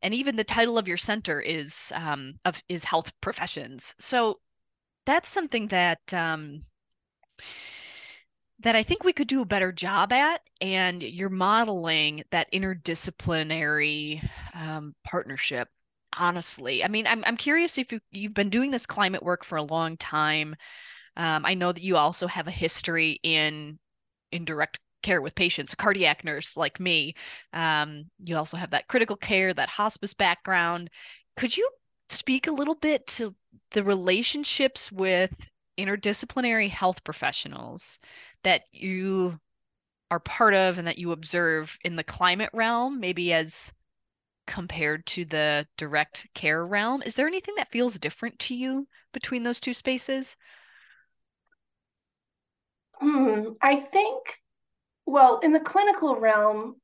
and 0.00 0.14
even 0.14 0.36
the 0.36 0.44
title 0.44 0.78
of 0.78 0.88
your 0.88 0.96
center 0.96 1.40
is 1.40 1.92
um, 1.94 2.34
of 2.44 2.62
is 2.68 2.84
health 2.84 3.12
professions. 3.20 3.94
So 3.98 4.40
that's 5.04 5.28
something 5.28 5.68
that 5.68 6.00
um, 6.14 6.62
that 8.62 8.76
I 8.76 8.82
think 8.82 9.04
we 9.04 9.12
could 9.12 9.28
do 9.28 9.42
a 9.42 9.46
better 9.46 9.72
job 9.72 10.12
at, 10.12 10.40
and 10.60 11.02
you're 11.02 11.28
modeling 11.28 12.24
that 12.30 12.52
interdisciplinary 12.52 14.28
um, 14.54 14.94
partnership 15.04 15.68
honestly. 16.16 16.84
I 16.84 16.88
mean, 16.88 17.06
I'm 17.06 17.22
I'm 17.26 17.36
curious 17.36 17.78
if 17.78 17.92
you, 17.92 18.00
you've 18.10 18.34
been 18.34 18.50
doing 18.50 18.70
this 18.70 18.86
climate 18.86 19.22
work 19.22 19.44
for 19.44 19.56
a 19.56 19.62
long 19.62 19.96
time. 19.96 20.54
Um, 21.16 21.44
I 21.44 21.54
know 21.54 21.72
that 21.72 21.82
you 21.82 21.96
also 21.96 22.26
have 22.26 22.48
a 22.48 22.52
history 22.52 23.18
in 23.22 23.78
in 24.30 24.44
direct 24.44 24.78
care 25.02 25.20
with 25.20 25.34
patients, 25.34 25.72
a 25.72 25.76
cardiac 25.76 26.24
nurse 26.24 26.56
like 26.56 26.80
me. 26.80 27.14
Um, 27.52 28.04
you 28.18 28.36
also 28.36 28.56
have 28.56 28.70
that 28.70 28.88
critical 28.88 29.16
care, 29.16 29.52
that 29.52 29.68
hospice 29.68 30.14
background. 30.14 30.90
Could 31.36 31.56
you 31.56 31.68
speak 32.08 32.46
a 32.46 32.52
little 32.52 32.74
bit 32.74 33.06
to 33.08 33.34
the 33.72 33.84
relationships 33.84 34.92
with 34.92 35.34
interdisciplinary 35.78 36.68
health 36.68 37.04
professionals 37.04 37.98
that 38.42 38.62
you 38.72 39.40
are 40.10 40.20
part 40.20 40.54
of 40.54 40.78
and 40.78 40.86
that 40.86 40.98
you 40.98 41.12
observe 41.12 41.78
in 41.84 41.96
the 41.96 42.04
climate 42.04 42.50
realm, 42.52 43.00
maybe 43.00 43.32
as 43.32 43.72
compared 44.46 45.06
to 45.06 45.24
the 45.24 45.66
direct 45.76 46.26
care 46.34 46.66
realm. 46.66 47.02
Is 47.02 47.14
there 47.14 47.26
anything 47.26 47.54
that 47.56 47.70
feels 47.70 47.98
different 47.98 48.38
to 48.40 48.54
you 48.54 48.88
between 49.12 49.42
those 49.44 49.60
two 49.60 49.74
spaces? 49.74 50.36
Hmm, 53.00 53.52
I 53.60 53.76
think, 53.76 54.40
well, 55.06 55.40
in 55.40 55.52
the 55.52 55.60
clinical 55.60 56.16
realm, 56.16 56.76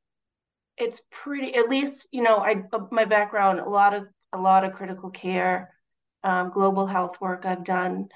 it's 0.76 1.02
pretty. 1.10 1.54
At 1.56 1.68
least, 1.68 2.08
you 2.12 2.22
know, 2.22 2.38
I 2.38 2.64
uh, 2.72 2.86
my 2.90 3.04
background 3.04 3.60
a 3.60 3.68
lot 3.68 3.94
of 3.94 4.08
a 4.32 4.38
lot 4.38 4.64
of 4.64 4.72
critical 4.74 5.10
care, 5.10 5.74
um, 6.24 6.50
global 6.50 6.86
health 6.86 7.20
work 7.20 7.46
I've 7.46 7.64
done. 7.64 8.08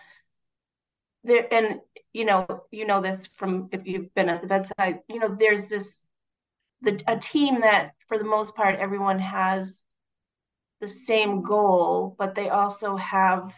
There 1.25 1.47
and 1.53 1.81
you 2.13 2.25
know, 2.25 2.47
you 2.71 2.87
know 2.87 3.01
this 3.01 3.29
from 3.35 3.69
if 3.73 3.87
you've 3.87 4.13
been 4.15 4.29
at 4.29 4.43
the 4.43 4.49
bedside. 4.49 5.01
You 5.09 5.21
know, 5.21 5.37
there's 5.39 5.69
this 5.69 6.07
the 6.83 7.01
a 7.07 7.17
team 7.17 7.61
that 7.61 7.93
for 8.09 8.19
the 8.19 8.25
most 8.25 8.55
part 8.55 8.79
everyone 8.79 9.19
has 9.19 9.83
the 10.81 10.89
same 10.89 11.43
goal 11.43 12.15
but 12.19 12.35
they 12.35 12.49
also 12.51 12.97
have 12.97 13.55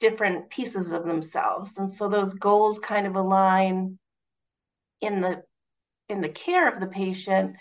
different 0.00 0.50
pieces 0.50 0.90
of 0.90 1.04
themselves 1.04 1.76
and 1.76 1.90
so 1.90 2.08
those 2.08 2.32
goals 2.34 2.78
kind 2.78 3.06
of 3.06 3.14
align 3.14 3.98
in 5.00 5.20
the 5.20 5.42
in 6.08 6.20
the 6.20 6.28
care 6.28 6.68
of 6.68 6.80
the 6.80 6.86
patient 6.86 7.54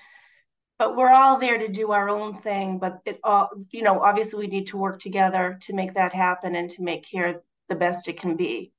but 0.80 0.96
we're 0.96 1.12
all 1.12 1.38
there 1.38 1.60
to 1.60 1.68
do 1.68 1.92
our 1.92 2.10
own 2.10 2.34
thing 2.34 2.80
but 2.80 3.00
it 3.06 3.20
all 3.24 3.50
you 3.72 3.84
know 3.84 4.00
obviously 4.00 4.40
we 4.40 4.48
need 4.48 4.68
to 4.68 4.78
work 4.78 5.00
together 5.00 5.60
to 5.62 5.74
make 5.74 5.94
that 5.94 6.14
happen 6.14 6.56
and 6.56 6.70
to 6.70 6.82
make 6.82 7.06
care 7.08 7.42
the 7.68 7.76
best 7.76 8.08
it 8.08 8.20
can 8.20 8.36
be 8.38 8.72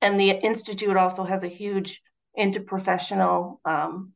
and 0.00 0.18
the 0.18 0.30
institute 0.30 0.96
also 0.96 1.24
has 1.24 1.42
a 1.42 1.48
huge 1.48 2.00
interprofessional 2.38 3.58
um, 3.64 4.12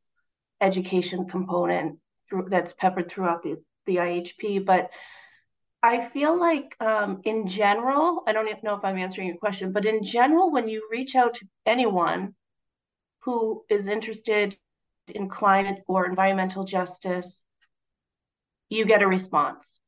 education 0.61 1.27
component 1.27 1.99
through, 2.29 2.49
that's 2.49 2.73
peppered 2.73 3.11
throughout 3.11 3.43
the, 3.43 3.57
the 3.87 3.97
IHP. 3.97 4.65
But 4.65 4.91
I 5.83 6.01
feel 6.01 6.39
like 6.39 6.77
um, 6.81 7.21
in 7.25 7.49
general, 7.49 8.23
I 8.27 8.33
don't 8.33 8.49
even 8.49 8.61
know 8.63 8.77
if 8.77 8.85
I'm 8.85 8.99
answering 8.99 9.29
your 9.29 9.39
question, 9.39 9.73
but 9.73 9.85
in 9.85 10.05
general, 10.05 10.53
when 10.53 10.69
you 10.69 10.87
reach 10.91 11.17
out 11.17 11.35
to 11.35 11.49
anyone 11.67 12.35
who 13.23 13.65
is 13.69 13.89
interested 13.89 14.57
in 15.09 15.29
climate 15.29 15.83
or 15.89 16.07
environmental 16.07 16.65
justice, 16.65 17.43
you 18.69 18.85
get 18.85 19.03
a 19.03 19.07
response. 19.07 19.81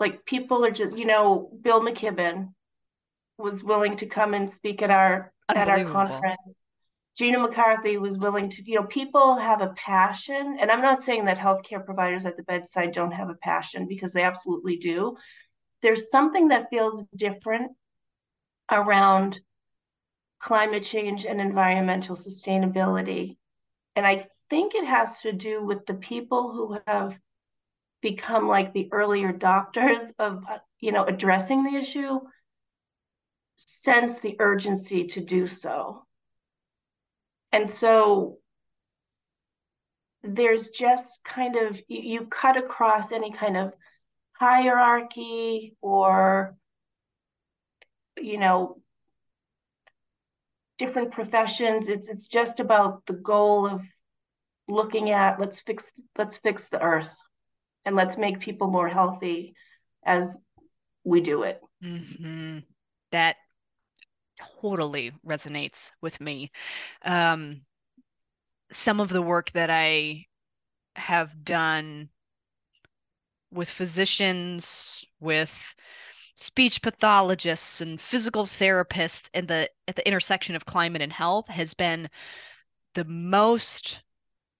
Like 0.00 0.24
people 0.24 0.64
are 0.64 0.70
just, 0.70 0.96
you 0.96 1.04
know, 1.04 1.50
Bill 1.60 1.82
McKibben 1.82 2.48
was 3.38 3.64
willing 3.64 3.96
to 3.96 4.06
come 4.06 4.34
and 4.34 4.50
speak 4.50 4.82
at 4.82 4.90
our 4.90 5.32
at 5.54 5.68
our 5.68 5.84
conference. 5.84 6.52
Gina 7.16 7.38
McCarthy 7.38 7.96
was 7.96 8.18
willing 8.18 8.50
to, 8.50 8.68
you 8.68 8.74
know, 8.74 8.86
people 8.86 9.36
have 9.36 9.62
a 9.62 9.72
passion. 9.76 10.56
And 10.60 10.70
I'm 10.70 10.82
not 10.82 10.98
saying 10.98 11.26
that 11.26 11.38
healthcare 11.38 11.84
providers 11.84 12.26
at 12.26 12.36
the 12.36 12.42
bedside 12.42 12.92
don't 12.92 13.12
have 13.12 13.28
a 13.28 13.34
passion 13.34 13.86
because 13.86 14.12
they 14.12 14.22
absolutely 14.22 14.76
do. 14.76 15.16
There's 15.80 16.10
something 16.10 16.48
that 16.48 16.70
feels 16.70 17.04
different 17.14 17.72
around 18.70 19.40
climate 20.40 20.82
change 20.82 21.24
and 21.24 21.40
environmental 21.40 22.16
sustainability. 22.16 23.36
And 23.94 24.06
I 24.06 24.26
think 24.50 24.74
it 24.74 24.86
has 24.86 25.20
to 25.20 25.32
do 25.32 25.64
with 25.64 25.86
the 25.86 25.94
people 25.94 26.52
who 26.52 26.78
have 26.86 27.18
become 28.02 28.48
like 28.48 28.72
the 28.72 28.88
earlier 28.92 29.32
doctors 29.32 30.12
of 30.18 30.44
you 30.80 30.92
know 30.92 31.04
addressing 31.04 31.64
the 31.64 31.76
issue 31.76 32.20
sense 33.56 34.20
the 34.20 34.36
urgency 34.38 35.06
to 35.08 35.20
do 35.20 35.46
so. 35.46 36.04
And 37.52 37.68
so 37.68 38.38
there's 40.22 40.70
just 40.70 41.22
kind 41.24 41.56
of 41.56 41.76
you, 41.86 42.00
you 42.00 42.26
cut 42.26 42.56
across 42.56 43.12
any 43.12 43.30
kind 43.30 43.56
of 43.56 43.72
hierarchy 44.32 45.76
or 45.80 46.56
you 48.20 48.38
know 48.38 48.80
different 50.78 51.12
professions. 51.12 51.88
It's 51.88 52.08
it's 52.08 52.26
just 52.26 52.60
about 52.60 53.06
the 53.06 53.12
goal 53.12 53.66
of 53.66 53.82
looking 54.66 55.10
at 55.10 55.38
let's 55.38 55.60
fix 55.60 55.92
let's 56.16 56.38
fix 56.38 56.68
the 56.68 56.82
earth 56.82 57.14
and 57.84 57.94
let's 57.94 58.16
make 58.16 58.40
people 58.40 58.70
more 58.70 58.88
healthy 58.88 59.54
as 60.04 60.36
we 61.04 61.20
do 61.20 61.42
it. 61.42 61.60
Mm-hmm. 61.82 62.60
that 63.12 63.36
totally 64.60 65.12
resonates 65.26 65.92
with 66.00 66.20
me 66.20 66.50
um 67.04 67.60
some 68.72 69.00
of 69.00 69.08
the 69.08 69.22
work 69.22 69.50
that 69.52 69.70
i 69.70 70.24
have 70.96 71.44
done 71.44 72.08
with 73.50 73.70
physicians 73.70 75.04
with 75.20 75.74
speech 76.36 76.82
pathologists 76.82 77.80
and 77.80 78.00
physical 78.00 78.44
therapists 78.44 79.28
in 79.34 79.46
the 79.46 79.70
at 79.86 79.94
the 79.94 80.06
intersection 80.06 80.56
of 80.56 80.64
climate 80.64 81.02
and 81.02 81.12
health 81.12 81.48
has 81.48 81.74
been 81.74 82.08
the 82.94 83.04
most 83.04 84.02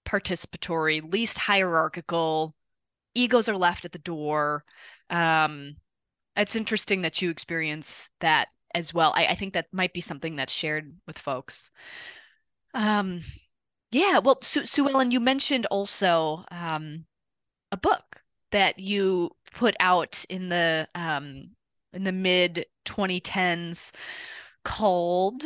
participatory, 0.05 1.01
least 1.11 1.37
hierarchical. 1.37 2.55
Egos 3.13 3.49
are 3.49 3.57
left 3.57 3.85
at 3.85 3.91
the 3.91 3.99
door. 3.99 4.63
Um, 5.09 5.75
it's 6.35 6.55
interesting 6.55 7.01
that 7.01 7.21
you 7.21 7.29
experience 7.29 8.09
that 8.19 8.49
as 8.75 8.93
well. 8.93 9.13
I, 9.15 9.27
I 9.27 9.35
think 9.35 9.53
that 9.53 9.73
might 9.73 9.93
be 9.93 10.01
something 10.01 10.35
that's 10.35 10.53
shared 10.53 10.93
with 11.07 11.17
folks. 11.17 11.71
Um, 12.73 13.21
yeah. 13.91 14.19
Well, 14.19 14.37
Sue, 14.43 14.63
Suellen, 14.63 15.11
you 15.11 15.19
mentioned 15.19 15.65
also 15.67 16.43
um, 16.51 17.05
a 17.71 17.77
book 17.77 18.03
that 18.51 18.77
you 18.77 19.31
put 19.53 19.75
out 19.79 20.25
in 20.29 20.49
the 20.49 20.87
um, 20.93 21.55
in 21.93 22.03
the 22.03 22.11
mid 22.11 22.65
2010s 22.85 23.93
called 24.63 25.43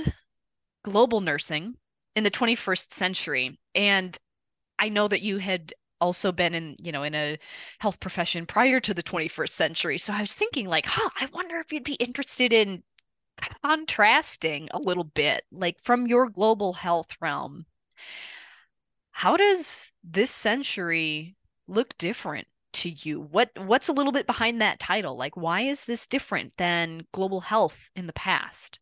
Global 0.84 1.22
Nursing 1.22 1.76
in 2.16 2.24
the 2.24 2.32
21st 2.32 2.92
Century. 2.92 3.60
And 3.76 4.18
I 4.80 4.90
know 4.90 5.08
that 5.08 5.22
you 5.22 5.38
had 5.38 5.74
also 6.02 6.32
been 6.32 6.54
in, 6.56 6.76
you 6.82 6.92
know, 6.92 7.04
in 7.04 7.14
a 7.14 7.38
health 7.80 8.00
profession 8.00 8.46
prior 8.46 8.80
to 8.80 8.94
the 8.94 9.04
21st 9.04 9.50
century. 9.50 9.98
So 9.98 10.14
I 10.14 10.22
was 10.22 10.34
thinking 10.34 10.68
like, 10.68 10.86
huh, 10.86 11.10
I 11.20 11.28
wonder 11.34 11.58
if 11.58 11.72
you'd 11.72 11.84
be 11.84 11.96
interested 11.96 12.54
in 12.54 12.84
contrasting 13.40 14.70
a 14.72 14.80
little 14.80 15.04
bit, 15.04 15.44
like 15.52 15.82
from 15.82 16.08
your 16.08 16.30
global 16.30 16.74
health 16.74 17.10
realm. 17.22 17.66
How 19.12 19.38
does 19.38 19.92
this 20.04 20.32
century 20.32 21.36
look 21.68 21.98
different 21.98 22.48
to 22.74 22.90
you? 22.90 23.22
What 23.22 23.52
what's 23.58 23.90
a 23.90 23.94
little 23.94 24.12
bit 24.12 24.28
behind 24.28 24.62
that 24.62 24.80
title? 24.80 25.18
Like 25.18 25.36
why 25.36 25.62
is 25.62 25.86
this 25.86 26.08
different 26.08 26.54
than 26.58 27.06
global 27.12 27.42
health 27.42 27.90
in 27.96 28.08
the 28.08 28.14
past? 28.14 28.80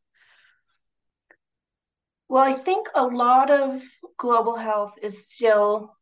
Well, 2.30 2.44
I 2.44 2.54
think 2.54 2.88
a 2.94 3.08
lot 3.08 3.50
of 3.50 3.82
global 4.18 4.58
health 4.58 4.94
is 5.02 5.28
still 5.28 5.96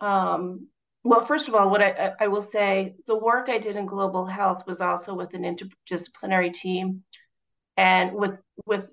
um, 0.00 0.68
well, 1.06 1.24
first 1.24 1.46
of 1.46 1.54
all, 1.54 1.70
what 1.70 1.80
I, 1.80 2.14
I 2.18 2.26
will 2.26 2.42
say, 2.42 2.96
the 3.06 3.16
work 3.16 3.48
I 3.48 3.58
did 3.58 3.76
in 3.76 3.86
global 3.86 4.26
health 4.26 4.64
was 4.66 4.80
also 4.80 5.14
with 5.14 5.34
an 5.34 5.42
interdisciplinary 5.42 6.52
team 6.52 7.04
and 7.76 8.14
with 8.14 8.40
with 8.64 8.88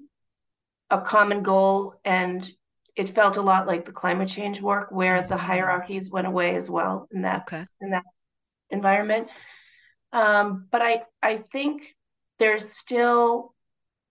a 0.89 1.01
common 1.01 1.41
goal 1.43 1.95
and 2.05 2.49
it 2.95 3.09
felt 3.09 3.37
a 3.37 3.41
lot 3.41 3.65
like 3.65 3.85
the 3.85 3.91
climate 3.91 4.29
change 4.29 4.61
work 4.61 4.91
where 4.91 5.21
the 5.21 5.35
mm-hmm. 5.35 5.45
hierarchies 5.45 6.09
went 6.09 6.27
away 6.27 6.55
as 6.55 6.69
well 6.69 7.07
in 7.11 7.21
that 7.23 7.41
okay. 7.41 7.63
in 7.81 7.91
that 7.91 8.03
environment. 8.69 9.27
Um, 10.11 10.67
but 10.71 10.81
I 10.81 11.03
I 11.21 11.37
think 11.37 11.95
there's 12.37 12.69
still, 12.69 13.53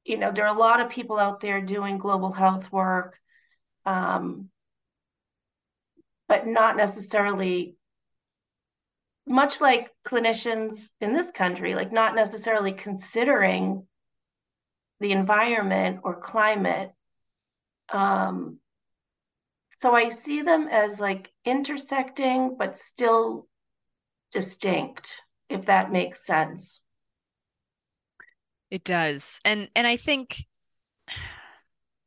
you 0.04 0.18
know, 0.18 0.32
there 0.32 0.46
are 0.46 0.54
a 0.54 0.58
lot 0.58 0.80
of 0.80 0.90
people 0.90 1.18
out 1.18 1.40
there 1.40 1.60
doing 1.60 1.98
global 1.98 2.32
health 2.32 2.72
work, 2.72 3.18
um, 3.86 4.48
but 6.28 6.46
not 6.46 6.76
necessarily 6.76 7.76
much 9.26 9.60
like 9.60 9.90
clinicians 10.04 10.90
in 11.00 11.12
this 11.12 11.30
country, 11.30 11.74
like 11.74 11.92
not 11.92 12.16
necessarily 12.16 12.72
considering 12.72 13.86
the 15.02 15.12
environment 15.12 16.00
or 16.04 16.14
climate. 16.18 16.92
Um, 17.92 18.58
so 19.68 19.94
I 19.94 20.08
see 20.08 20.42
them 20.42 20.68
as 20.68 21.00
like 21.00 21.30
intersecting, 21.44 22.56
but 22.58 22.78
still 22.78 23.48
distinct, 24.32 25.12
if 25.48 25.66
that 25.66 25.92
makes 25.92 26.24
sense. 26.24 26.80
It 28.70 28.84
does. 28.84 29.40
And 29.44 29.68
and 29.76 29.86
I 29.86 29.96
think 29.96 30.46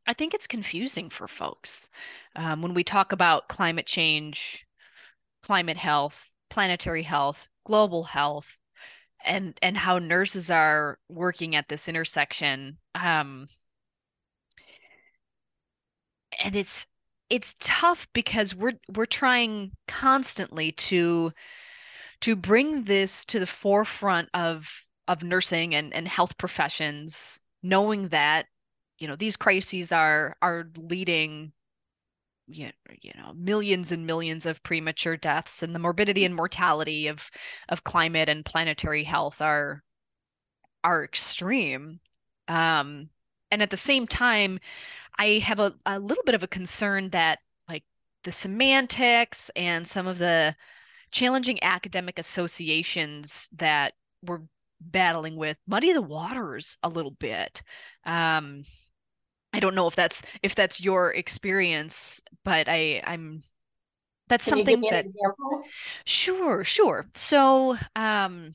I 0.08 0.13
think 0.13 0.34
it's 0.34 0.47
confusing 0.47 1.10
for 1.10 1.27
folks. 1.27 1.89
Um, 2.36 2.62
when 2.62 2.73
we 2.73 2.84
talk 2.84 3.12
about 3.12 3.49
climate 3.49 3.88
change, 3.88 4.65
climate 5.43 5.77
health, 5.77 6.29
planetary 6.49 7.03
health, 7.03 7.47
global 7.65 8.03
health, 8.03 8.58
and 9.26 9.58
and 9.62 9.78
how 9.78 10.00
nurses 10.00 10.52
are 10.52 11.00
working 11.10 11.56
at 11.56 11.68
this 11.70 11.88
intersection. 11.88 12.78
Um, 12.96 13.48
and 16.44 16.56
it's 16.56 16.88
it's 17.30 17.56
tough 17.60 18.08
because 18.14 18.56
we're 18.56 18.80
we're 18.94 19.06
trying 19.06 19.72
constantly 19.88 20.72
to 20.74 21.32
to 22.22 22.36
bring 22.36 22.84
this 22.84 23.26
to 23.26 23.40
the 23.40 23.48
forefront 23.48 24.30
of 24.34 24.84
of 25.08 25.24
nursing 25.24 25.76
and, 25.76 25.94
and 25.94 26.08
health 26.08 26.38
professions, 26.38 27.40
knowing 27.64 28.10
that 28.10 28.48
you 29.00 29.08
know 29.08 29.16
these 29.16 29.38
crises 29.38 29.92
are 29.92 30.36
are 30.42 30.70
leading 30.78 31.52
you 32.47 32.71
know 33.17 33.34
millions 33.34 33.91
and 33.91 34.05
millions 34.05 34.45
of 34.45 34.62
premature 34.63 35.17
deaths 35.17 35.63
and 35.63 35.73
the 35.73 35.79
morbidity 35.79 36.25
and 36.25 36.36
mortality 36.36 37.08
of 37.08 37.29
of 37.69 37.84
climate 37.84 38.29
and 38.29 38.45
planetary 38.45 39.03
health 39.03 39.41
are 39.41 39.84
are 40.84 41.03
extreme 41.03 41.99
um 42.47 43.10
and 43.51 43.62
at 43.62 43.71
the 43.71 43.77
same 43.77 44.05
time 44.05 44.60
i 45.17 45.39
have 45.43 45.60
a, 45.60 45.73
a 45.86 45.99
little 45.99 46.23
bit 46.23 46.36
of 46.36 46.43
a 46.43 46.47
concern 46.47 47.10
that 47.10 47.39
like 47.67 47.84
the 48.23 48.31
semantics 48.31 49.49
and 49.55 49.88
some 49.88 50.05
of 50.05 50.19
the 50.19 50.55
challenging 51.12 51.58
academic 51.63 52.19
associations 52.19 53.49
that 53.55 53.93
we're 54.21 54.41
battling 54.81 55.36
with 55.36 55.58
muddy 55.67 55.93
the 55.93 56.01
waters 56.01 56.77
a 56.84 56.89
little 56.89 57.12
bit. 57.12 57.62
Um, 58.05 58.63
I 59.56 59.60
don't 59.60 59.76
know 59.76 59.88
if 59.88 59.96
that's 59.96 60.22
if 60.44 60.56
that's 60.56 60.82
your 60.82 61.12
experience, 61.13 62.22
but 62.44 62.68
I 62.70 63.02
I'm 63.06 63.44
that's 64.28 64.46
Can 64.46 64.52
something 64.52 64.82
that 64.89 65.06
sure 66.06 66.63
sure. 66.63 67.08
So 67.15 67.78
um 67.96 68.54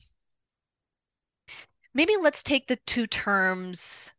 maybe 1.93 2.15
let's 2.21 2.43
take 2.43 2.67
the 2.67 2.77
two 2.87 3.07
terms 3.07 4.13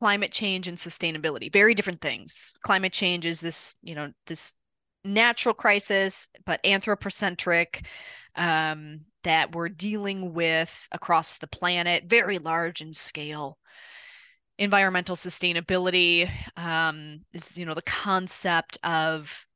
climate 0.00 0.32
change 0.32 0.68
and 0.68 0.76
sustainability. 0.76 1.52
Very 1.52 1.74
different 1.74 2.00
things. 2.00 2.52
Climate 2.62 2.92
change 2.92 3.24
is 3.24 3.40
this 3.40 3.74
you 3.82 3.94
know 3.94 4.12
this 4.26 4.52
natural 5.04 5.54
crisis, 5.54 6.28
but 6.46 6.60
anthropocentric 6.64 7.86
um, 8.36 9.00
that 9.22 9.54
we're 9.54 9.68
dealing 9.68 10.34
with 10.34 10.88
across 10.92 11.38
the 11.38 11.46
planet, 11.46 12.04
very 12.06 12.38
large 12.38 12.80
in 12.80 12.92
scale. 12.92 13.58
Environmental 14.58 15.16
sustainability 15.16 16.30
um, 16.56 17.20
is, 17.32 17.58
you 17.58 17.66
know, 17.66 17.74
the 17.74 17.82
concept 17.82 18.78
of 18.84 19.46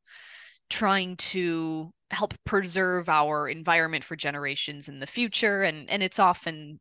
trying 0.71 1.17
to 1.17 1.93
help 2.11 2.35
preserve 2.45 3.09
our 3.09 3.49
environment 3.49 4.03
for 4.03 4.17
generations 4.17 4.89
in 4.89 4.99
the 4.99 5.07
future, 5.07 5.63
and 5.63 5.89
and 5.89 6.03
it's 6.03 6.19
often 6.19 6.81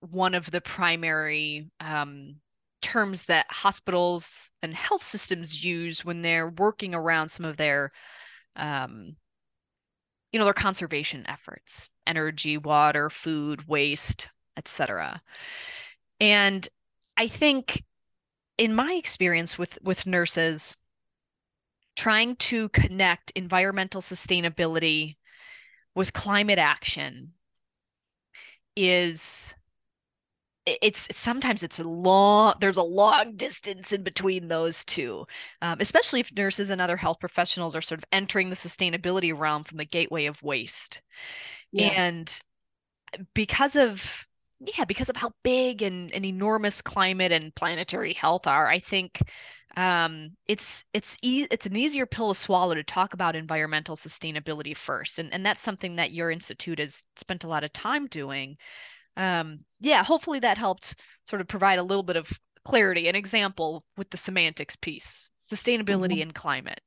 one 0.00 0.34
of 0.34 0.50
the 0.50 0.60
primary 0.60 1.70
um, 1.80 2.36
terms 2.82 3.24
that 3.24 3.46
hospitals 3.50 4.50
and 4.62 4.74
health 4.74 5.02
systems 5.02 5.64
use 5.64 6.04
when 6.04 6.22
they're 6.22 6.50
working 6.50 6.94
around 6.94 7.28
some 7.28 7.44
of 7.44 7.56
their 7.56 7.90
um, 8.56 9.16
you 10.32 10.38
know 10.38 10.44
their 10.44 10.54
conservation 10.54 11.24
efforts 11.28 11.88
energy 12.06 12.56
water 12.56 13.10
food 13.10 13.66
waste 13.68 14.28
etc 14.56 15.20
and 16.20 16.68
i 17.20 17.26
think 17.26 17.84
in 18.56 18.74
my 18.74 18.94
experience 18.94 19.58
with 19.58 19.78
with 19.82 20.06
nurses 20.06 20.76
trying 21.94 22.34
to 22.36 22.68
connect 22.70 23.30
environmental 23.32 24.00
sustainability 24.00 25.16
with 25.94 26.14
climate 26.14 26.58
action 26.58 27.32
is 28.74 29.54
it's 30.66 31.08
sometimes 31.14 31.62
it's 31.62 31.78
a 31.78 31.84
long 31.84 32.54
there's 32.60 32.76
a 32.76 32.82
long 32.82 33.36
distance 33.36 33.92
in 33.92 34.02
between 34.02 34.48
those 34.48 34.82
two 34.84 35.26
um, 35.60 35.76
especially 35.80 36.20
if 36.20 36.34
nurses 36.34 36.70
and 36.70 36.80
other 36.80 36.96
health 36.96 37.20
professionals 37.20 37.76
are 37.76 37.82
sort 37.82 37.98
of 37.98 38.04
entering 38.12 38.48
the 38.48 38.56
sustainability 38.56 39.36
realm 39.36 39.62
from 39.62 39.76
the 39.76 39.84
gateway 39.84 40.24
of 40.24 40.42
waste 40.42 41.02
yeah. 41.72 41.88
and 41.88 42.40
because 43.34 43.76
of 43.76 44.26
yeah 44.60 44.84
because 44.84 45.08
of 45.08 45.16
how 45.16 45.30
big 45.42 45.82
and, 45.82 46.12
and 46.12 46.24
enormous 46.24 46.82
climate 46.82 47.32
and 47.32 47.54
planetary 47.54 48.12
health 48.12 48.46
are 48.46 48.68
i 48.68 48.78
think 48.78 49.20
um, 49.76 50.32
it's 50.48 50.84
it's 50.92 51.16
e- 51.22 51.46
it's 51.50 51.66
an 51.66 51.76
easier 51.76 52.06
pill 52.06 52.34
to 52.34 52.38
swallow 52.38 52.74
to 52.74 52.82
talk 52.82 53.14
about 53.14 53.36
environmental 53.36 53.94
sustainability 53.94 54.76
first 54.76 55.18
and 55.18 55.32
and 55.32 55.46
that's 55.46 55.62
something 55.62 55.96
that 55.96 56.12
your 56.12 56.30
institute 56.30 56.78
has 56.78 57.04
spent 57.16 57.44
a 57.44 57.48
lot 57.48 57.64
of 57.64 57.72
time 57.72 58.06
doing. 58.06 58.56
Um, 59.16 59.60
yeah 59.80 60.02
hopefully 60.02 60.40
that 60.40 60.58
helped 60.58 60.96
sort 61.24 61.40
of 61.40 61.48
provide 61.48 61.78
a 61.78 61.84
little 61.84 62.02
bit 62.02 62.16
of 62.16 62.30
clarity 62.64 63.08
an 63.08 63.16
example 63.16 63.84
with 63.96 64.10
the 64.10 64.16
semantics 64.16 64.76
piece 64.76 65.30
sustainability 65.50 66.14
mm-hmm. 66.14 66.22
and 66.22 66.34
climate. 66.34 66.80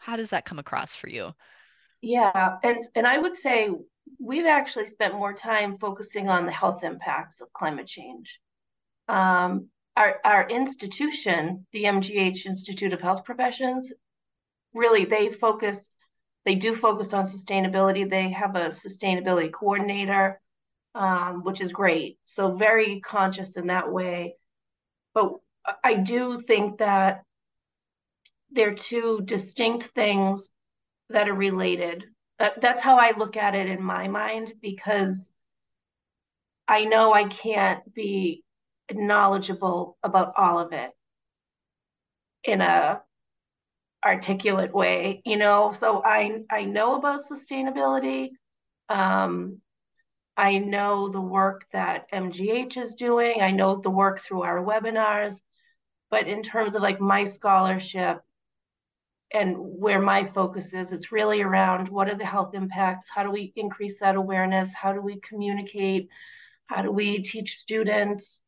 How 0.00 0.16
does 0.16 0.30
that 0.30 0.44
come 0.44 0.58
across 0.58 0.96
for 0.96 1.08
you? 1.08 1.32
Yeah 2.00 2.56
and 2.62 2.78
and 2.94 3.06
i 3.06 3.18
would 3.18 3.34
say 3.34 3.70
we've 4.18 4.46
actually 4.46 4.86
spent 4.86 5.14
more 5.14 5.32
time 5.32 5.78
focusing 5.78 6.28
on 6.28 6.46
the 6.46 6.52
health 6.52 6.84
impacts 6.84 7.40
of 7.40 7.52
climate 7.52 7.86
change 7.86 8.38
um, 9.08 9.68
our, 9.96 10.20
our 10.24 10.48
institution, 10.48 11.66
the 11.72 11.84
MGH 11.84 12.46
Institute 12.46 12.92
of 12.92 13.00
Health 13.00 13.24
Professions, 13.24 13.92
really 14.72 15.04
they 15.04 15.30
focus, 15.30 15.96
they 16.44 16.56
do 16.56 16.74
focus 16.74 17.14
on 17.14 17.24
sustainability. 17.24 18.08
They 18.08 18.30
have 18.30 18.56
a 18.56 18.68
sustainability 18.68 19.52
coordinator, 19.52 20.40
um, 20.94 21.44
which 21.44 21.60
is 21.60 21.72
great. 21.72 22.18
So 22.22 22.54
very 22.56 23.00
conscious 23.00 23.56
in 23.56 23.68
that 23.68 23.92
way. 23.92 24.36
But 25.14 25.34
I 25.82 25.94
do 25.94 26.36
think 26.36 26.78
that 26.78 27.22
they're 28.50 28.74
two 28.74 29.20
distinct 29.24 29.84
things 29.84 30.48
that 31.08 31.28
are 31.28 31.34
related. 31.34 32.04
That's 32.38 32.82
how 32.82 32.96
I 32.96 33.16
look 33.16 33.36
at 33.36 33.54
it 33.54 33.68
in 33.68 33.82
my 33.82 34.08
mind 34.08 34.54
because 34.60 35.30
I 36.66 36.84
know 36.84 37.12
I 37.12 37.24
can't 37.24 37.92
be 37.94 38.42
knowledgeable 38.92 39.96
about 40.02 40.34
all 40.36 40.58
of 40.58 40.72
it 40.72 40.90
in 42.44 42.60
a 42.60 43.00
articulate 44.04 44.74
way 44.74 45.22
you 45.24 45.36
know? 45.38 45.72
So 45.72 46.02
i 46.04 46.42
i 46.50 46.64
know 46.64 46.96
about 46.96 47.22
sustainability. 47.22 48.30
Um 48.88 49.60
i 50.36 50.58
know 50.58 51.08
the 51.08 51.20
work 51.20 51.64
that 51.72 52.10
mgh 52.12 52.76
is 52.76 52.94
doing. 52.94 53.40
I 53.40 53.50
know 53.52 53.76
the 53.80 53.90
work 53.90 54.20
through 54.20 54.42
our 54.42 54.62
webinars. 54.62 55.36
But 56.10 56.28
in 56.28 56.42
terms 56.42 56.76
of 56.76 56.82
like 56.82 57.00
my 57.00 57.24
scholarship 57.24 58.20
and 59.32 59.56
where 59.58 60.00
my 60.00 60.24
focus 60.24 60.74
is 60.74 60.92
it's 60.92 61.12
really 61.12 61.42
around 61.42 61.88
what 61.88 62.08
are 62.08 62.14
the 62.14 62.24
health 62.24 62.54
impacts 62.54 63.08
how 63.08 63.22
do 63.22 63.30
we 63.30 63.52
increase 63.56 64.00
that 64.00 64.16
awareness 64.16 64.72
how 64.74 64.92
do 64.92 65.00
we 65.00 65.18
communicate 65.20 66.08
how 66.66 66.82
do 66.82 66.90
we 66.90 67.22
teach 67.22 67.56
students 67.56 68.40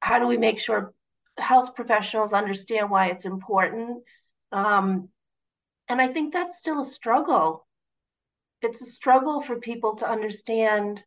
how 0.00 0.18
do 0.18 0.26
we 0.26 0.36
make 0.36 0.58
sure 0.58 0.92
health 1.38 1.74
professionals 1.74 2.32
understand 2.32 2.90
why 2.90 3.06
it's 3.06 3.24
important? 3.24 4.02
Um, 4.52 5.08
and 5.88 6.00
I 6.00 6.08
think 6.08 6.32
that's 6.32 6.58
still 6.58 6.80
a 6.80 6.84
struggle. 6.84 7.66
It's 8.62 8.82
a 8.82 8.86
struggle 8.86 9.40
for 9.40 9.56
people 9.56 9.96
to 9.96 10.08
understand 10.08 11.02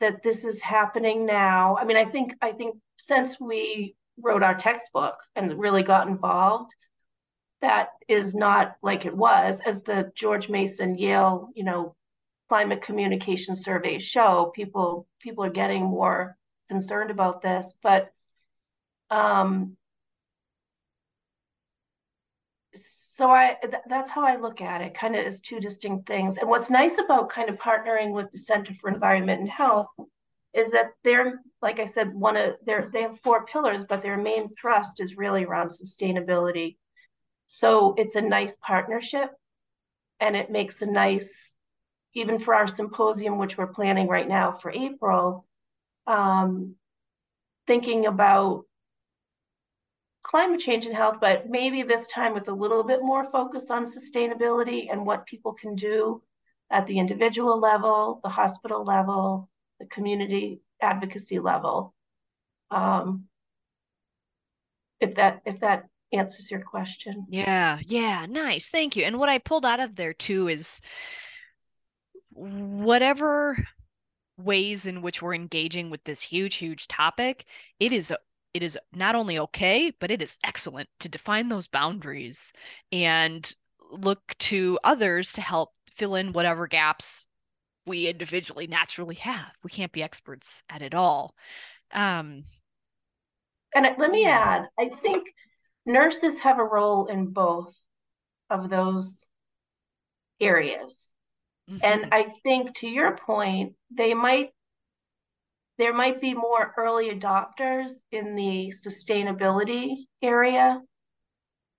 that 0.00 0.22
this 0.22 0.44
is 0.44 0.62
happening 0.62 1.26
now. 1.26 1.76
I 1.76 1.84
mean, 1.84 1.96
I 1.96 2.04
think 2.04 2.34
I 2.40 2.52
think 2.52 2.76
since 2.98 3.40
we 3.40 3.96
wrote 4.20 4.42
our 4.42 4.54
textbook 4.54 5.16
and 5.34 5.58
really 5.58 5.82
got 5.82 6.08
involved, 6.08 6.72
that 7.60 7.90
is 8.06 8.34
not 8.34 8.76
like 8.82 9.06
it 9.06 9.16
was 9.16 9.60
as 9.66 9.82
the 9.82 10.12
George 10.14 10.48
Mason 10.48 10.96
Yale, 10.96 11.48
you 11.54 11.64
know, 11.64 11.94
climate 12.48 12.82
communication 12.82 13.54
surveys 13.56 14.02
show. 14.02 14.52
People 14.54 15.06
people 15.20 15.44
are 15.44 15.50
getting 15.50 15.84
more 15.84 16.36
concerned 16.68 17.10
about 17.10 17.42
this, 17.42 17.74
but 17.82 18.12
um, 19.10 19.76
so 22.74 23.30
I 23.30 23.56
th- 23.60 23.82
that's 23.88 24.10
how 24.10 24.24
I 24.24 24.36
look 24.36 24.60
at 24.60 24.80
it, 24.80 24.94
kind 24.94 25.16
of 25.16 25.24
as 25.24 25.40
two 25.40 25.58
distinct 25.58 26.06
things. 26.06 26.38
And 26.38 26.48
what's 26.48 26.70
nice 26.70 26.98
about 26.98 27.28
kind 27.28 27.50
of 27.50 27.56
partnering 27.56 28.12
with 28.12 28.30
the 28.30 28.38
Center 28.38 28.72
for 28.74 28.88
Environment 28.88 29.40
and 29.40 29.48
Health 29.48 29.88
is 30.54 30.70
that 30.70 30.90
they're, 31.04 31.40
like 31.60 31.80
I 31.80 31.84
said, 31.84 32.14
one 32.14 32.36
of 32.36 32.54
their 32.64 32.90
they 32.92 33.02
have 33.02 33.18
four 33.18 33.44
pillars, 33.44 33.84
but 33.84 34.02
their 34.02 34.16
main 34.16 34.48
thrust 34.54 35.00
is 35.00 35.16
really 35.16 35.44
around 35.44 35.68
sustainability. 35.68 36.76
So 37.50 37.94
it's 37.96 38.14
a 38.14 38.20
nice 38.20 38.56
partnership, 38.56 39.30
and 40.20 40.36
it 40.36 40.50
makes 40.50 40.82
a 40.82 40.86
nice, 40.86 41.50
even 42.12 42.38
for 42.38 42.54
our 42.54 42.68
symposium, 42.68 43.38
which 43.38 43.56
we're 43.56 43.72
planning 43.72 44.06
right 44.06 44.28
now 44.28 44.52
for 44.52 44.70
April. 44.70 45.46
Um, 46.06 46.74
thinking 47.66 48.04
about 48.04 48.64
climate 50.22 50.60
change 50.60 50.84
and 50.84 50.94
health, 50.94 51.18
but 51.22 51.48
maybe 51.48 51.82
this 51.82 52.06
time 52.08 52.34
with 52.34 52.48
a 52.48 52.54
little 52.54 52.84
bit 52.84 53.00
more 53.02 53.30
focus 53.30 53.70
on 53.70 53.86
sustainability 53.86 54.92
and 54.92 55.06
what 55.06 55.24
people 55.24 55.54
can 55.54 55.74
do 55.74 56.22
at 56.70 56.86
the 56.86 56.98
individual 56.98 57.58
level, 57.58 58.20
the 58.22 58.28
hospital 58.28 58.84
level, 58.84 59.48
the 59.80 59.86
community 59.86 60.60
advocacy 60.82 61.38
level. 61.38 61.94
Um, 62.70 63.24
if 65.00 65.14
that 65.14 65.40
if 65.46 65.60
that 65.60 65.84
answers 66.12 66.50
your 66.50 66.60
question. 66.60 67.26
Yeah, 67.28 67.78
yeah, 67.86 68.26
nice. 68.28 68.70
Thank 68.70 68.96
you. 68.96 69.04
And 69.04 69.18
what 69.18 69.28
I 69.28 69.38
pulled 69.38 69.66
out 69.66 69.80
of 69.80 69.96
there 69.96 70.14
too 70.14 70.48
is 70.48 70.80
whatever 72.30 73.58
ways 74.36 74.86
in 74.86 75.02
which 75.02 75.20
we're 75.20 75.34
engaging 75.34 75.90
with 75.90 76.04
this 76.04 76.22
huge 76.22 76.56
huge 76.56 76.88
topic, 76.88 77.44
it 77.80 77.92
is 77.92 78.12
it 78.54 78.62
is 78.62 78.78
not 78.92 79.14
only 79.14 79.38
okay, 79.38 79.92
but 80.00 80.10
it 80.10 80.22
is 80.22 80.38
excellent 80.44 80.88
to 81.00 81.08
define 81.08 81.48
those 81.48 81.66
boundaries 81.66 82.52
and 82.90 83.52
look 83.90 84.34
to 84.38 84.78
others 84.84 85.32
to 85.32 85.40
help 85.40 85.70
fill 85.94 86.14
in 86.14 86.32
whatever 86.32 86.66
gaps 86.66 87.26
we 87.86 88.06
individually 88.06 88.66
naturally 88.66 89.16
have. 89.16 89.50
We 89.62 89.70
can't 89.70 89.92
be 89.92 90.02
experts 90.02 90.62
at 90.68 90.82
it 90.82 90.94
all. 90.94 91.34
Um, 91.92 92.44
and 93.74 93.86
let 93.98 94.10
me 94.10 94.24
add, 94.24 94.68
I 94.78 94.88
think 94.88 95.26
nurses 95.88 96.38
have 96.40 96.58
a 96.58 96.64
role 96.64 97.06
in 97.06 97.28
both 97.28 97.74
of 98.50 98.70
those 98.70 99.24
areas. 100.40 101.12
Mm-hmm. 101.68 101.78
And 101.82 102.08
I 102.12 102.30
think 102.44 102.76
to 102.76 102.88
your 102.88 103.16
point, 103.16 103.74
they 103.90 104.14
might 104.14 104.50
there 105.78 105.94
might 105.94 106.20
be 106.20 106.34
more 106.34 106.74
early 106.76 107.10
adopters 107.10 107.92
in 108.10 108.34
the 108.34 108.72
sustainability 108.84 110.06
area, 110.20 110.80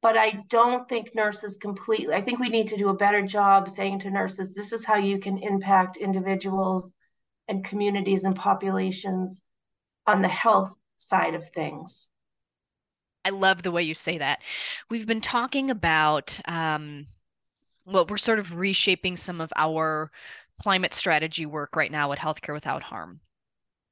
but 0.02 0.17
I 0.17 0.41
don't 0.48 0.88
think 0.88 1.13
nurses 1.13 1.58
completely. 1.60 2.13
I 2.13 2.22
think 2.22 2.39
we 2.39 2.48
need 2.48 2.69
to 2.69 2.78
do 2.78 2.88
a 2.88 2.95
better 2.95 3.22
job 3.22 3.69
saying 3.69 4.00
to 4.00 4.10
nurses, 4.10 4.56
this 4.56 4.72
is 4.72 4.86
how 4.86 4.95
you 4.95 5.19
can 5.19 5.38
impact 5.39 5.98
individuals 5.98 6.93
and 7.50 7.62
communities 7.62 8.24
and 8.24 8.38
populations 8.38 9.41
on 10.08 10.22
the 10.22 10.30
health 10.30 10.72
side 10.95 11.36
of 11.36 11.50
things. 11.50 12.09
I 13.25 13.29
love 13.32 13.63
the 13.63 13.71
way 13.71 13.84
you 13.84 13.93
say 13.93 14.17
that. 14.17 14.39
We've 14.89 15.08
been 15.08 15.21
talking 15.21 15.69
about, 15.69 16.39
um, 16.45 17.05
well, 17.86 18.05
we're 18.08 18.17
sort 18.17 18.39
of 18.39 18.55
reshaping 18.55 19.17
some 19.17 19.41
of 19.41 19.51
our 19.55 20.12
climate 20.62 20.93
strategy 20.93 21.45
work 21.45 21.75
right 21.75 21.91
now 21.91 22.12
at 22.12 22.19
Healthcare 22.19 22.53
Without 22.53 22.84
Harm 22.84 23.21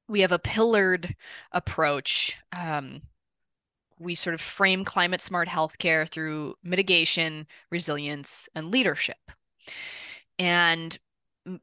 we 0.08 0.20
have 0.22 0.32
a 0.32 0.38
pillared 0.38 1.14
approach. 1.52 2.40
Um, 2.52 3.02
we 4.00 4.14
sort 4.14 4.34
of 4.34 4.40
frame 4.40 4.84
climate 4.84 5.20
smart 5.20 5.48
healthcare 5.48 6.08
through 6.08 6.54
mitigation, 6.62 7.46
resilience, 7.70 8.48
and 8.54 8.70
leadership. 8.70 9.18
And 10.38 10.98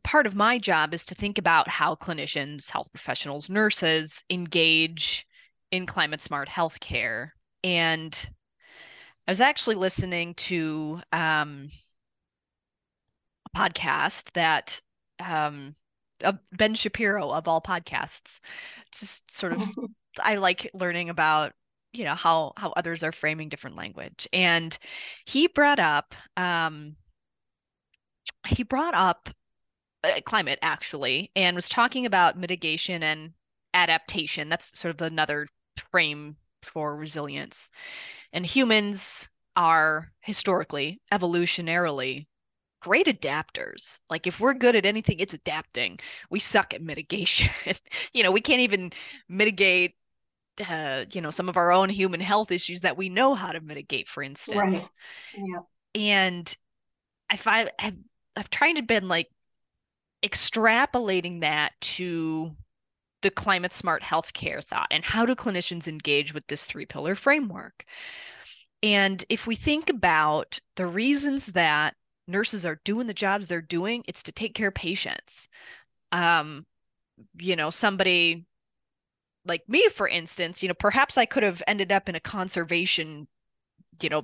part 0.04 0.28
of 0.28 0.36
my 0.36 0.58
job 0.58 0.94
is 0.94 1.06
to 1.06 1.16
think 1.16 1.38
about 1.38 1.68
how 1.68 1.96
clinicians, 1.96 2.70
health 2.70 2.92
professionals, 2.92 3.50
nurses 3.50 4.24
engage 4.30 5.26
in 5.72 5.86
climate 5.86 6.22
smart 6.22 6.50
healthcare. 6.50 7.32
And 7.66 8.30
I 9.28 9.32
was 9.32 9.42
actually 9.42 9.76
listening 9.76 10.36
to 10.36 11.02
um, 11.12 11.72
a 13.52 13.58
podcast 13.58 14.32
that 14.34 14.80
um, 15.20 15.76
uh, 16.24 16.34
Ben 16.54 16.76
Shapiro 16.76 17.32
of 17.32 17.48
all 17.48 17.62
podcasts. 17.62 18.40
Just 18.92 19.36
sort 19.36 19.54
of, 19.54 19.68
I 20.20 20.36
like 20.36 20.70
learning 20.76 21.10
about 21.10 21.54
you 21.92 22.04
know 22.04 22.14
how 22.14 22.54
how 22.56 22.72
others 22.78 23.04
are 23.04 23.12
framing 23.12 23.48
different 23.48 23.78
language 23.78 24.28
and 24.34 24.78
he 25.26 25.48
brought 25.48 25.80
up 25.80 26.14
um 26.36 26.98
he 28.48 28.64
brought 28.64 28.94
up 28.94 29.30
uh, 30.04 30.20
climate 30.26 30.60
actually 30.62 31.32
and 31.38 31.56
was 31.56 31.70
talking 31.70 32.06
about 32.06 32.38
mitigation 32.38 33.02
and 33.02 33.32
adaptation 33.74 34.50
that's 34.50 34.78
sort 34.78 34.94
of 34.94 35.02
another 35.02 35.48
frame 35.90 36.36
for 36.66 36.96
resilience 36.96 37.72
and 38.34 38.46
humans 38.46 39.30
are 39.56 40.12
historically 40.22 41.02
evolutionarily 41.12 42.28
great 42.82 43.08
adapters. 43.08 44.00
Like 44.10 44.28
if 44.28 44.40
we're 44.40 44.54
good 44.54 44.76
at 44.76 44.86
anything, 44.86 45.20
it's 45.20 45.34
adapting. 45.34 46.00
We 46.30 46.40
suck 46.40 46.74
at 46.74 46.84
mitigation. 46.84 47.50
you 48.14 48.22
know, 48.22 48.32
we 48.32 48.42
can't 48.42 48.62
even 48.62 48.92
mitigate 49.28 49.96
uh, 50.70 51.06
you 51.12 51.22
know, 51.22 51.32
some 51.32 51.50
of 51.50 51.58
our 51.58 51.72
own 51.72 51.90
human 51.90 52.22
health 52.22 52.52
issues 52.52 52.82
that 52.82 52.98
we 52.98 53.10
know 53.10 53.34
how 53.34 53.52
to 53.52 53.60
mitigate, 53.60 54.08
for 54.08 54.24
instance. 54.24 54.56
Right. 54.56 54.90
Yeah. 55.36 55.60
And 55.96 56.58
I 57.30 57.38
find 57.38 57.70
I've, 57.80 57.98
I've 58.36 58.50
tried 58.50 58.74
to 58.74 58.84
been 58.84 59.08
like 59.08 59.30
extrapolating 60.24 61.42
that 61.42 61.74
to 61.82 62.56
the 63.26 63.32
climate 63.32 63.74
smart 63.74 64.04
healthcare 64.04 64.64
thought 64.64 64.86
and 64.92 65.04
how 65.04 65.26
do 65.26 65.34
clinicians 65.34 65.88
engage 65.88 66.32
with 66.32 66.46
this 66.46 66.64
three 66.64 66.86
pillar 66.86 67.16
framework. 67.16 67.84
And 68.84 69.26
if 69.30 69.48
we 69.48 69.56
think 69.56 69.90
about 69.90 70.60
the 70.76 70.86
reasons 70.86 71.48
that 71.48 71.96
nurses 72.28 72.68
are 72.68 72.80
doing 72.84 73.08
the 73.08 73.16
jobs 73.16 73.48
they're 73.48 73.62
doing 73.62 74.04
it's 74.08 74.24
to 74.24 74.32
take 74.32 74.56
care 74.56 74.70
of 74.70 74.74
patients 74.74 75.48
um 76.12 76.66
you 77.38 77.56
know 77.56 77.70
somebody 77.70 78.46
like 79.46 79.68
me 79.70 79.88
for 79.90 80.08
instance 80.08 80.64
you 80.64 80.68
know 80.68 80.74
perhaps 80.74 81.20
i 81.20 81.26
could 81.26 81.44
have 81.44 81.62
ended 81.68 81.92
up 81.92 82.10
in 82.10 82.16
a 82.16 82.20
conservation 82.20 83.28
you 84.02 84.10
know 84.10 84.24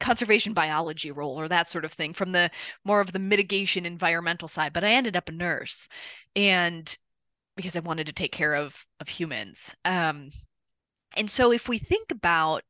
conservation 0.00 0.52
biology 0.54 1.12
role 1.12 1.38
or 1.38 1.46
that 1.46 1.68
sort 1.68 1.84
of 1.84 1.92
thing 1.92 2.12
from 2.12 2.32
the 2.32 2.50
more 2.84 3.00
of 3.00 3.12
the 3.12 3.20
mitigation 3.20 3.86
environmental 3.86 4.48
side 4.48 4.72
but 4.72 4.82
i 4.82 4.90
ended 4.90 5.16
up 5.16 5.28
a 5.28 5.32
nurse 5.32 5.88
and 6.34 6.98
because 7.56 7.76
i 7.76 7.80
wanted 7.80 8.06
to 8.06 8.12
take 8.12 8.32
care 8.32 8.54
of 8.54 8.84
of 9.00 9.08
humans. 9.08 9.74
Um 9.84 10.30
and 11.16 11.30
so 11.30 11.50
if 11.50 11.68
we 11.68 11.78
think 11.78 12.10
about 12.10 12.62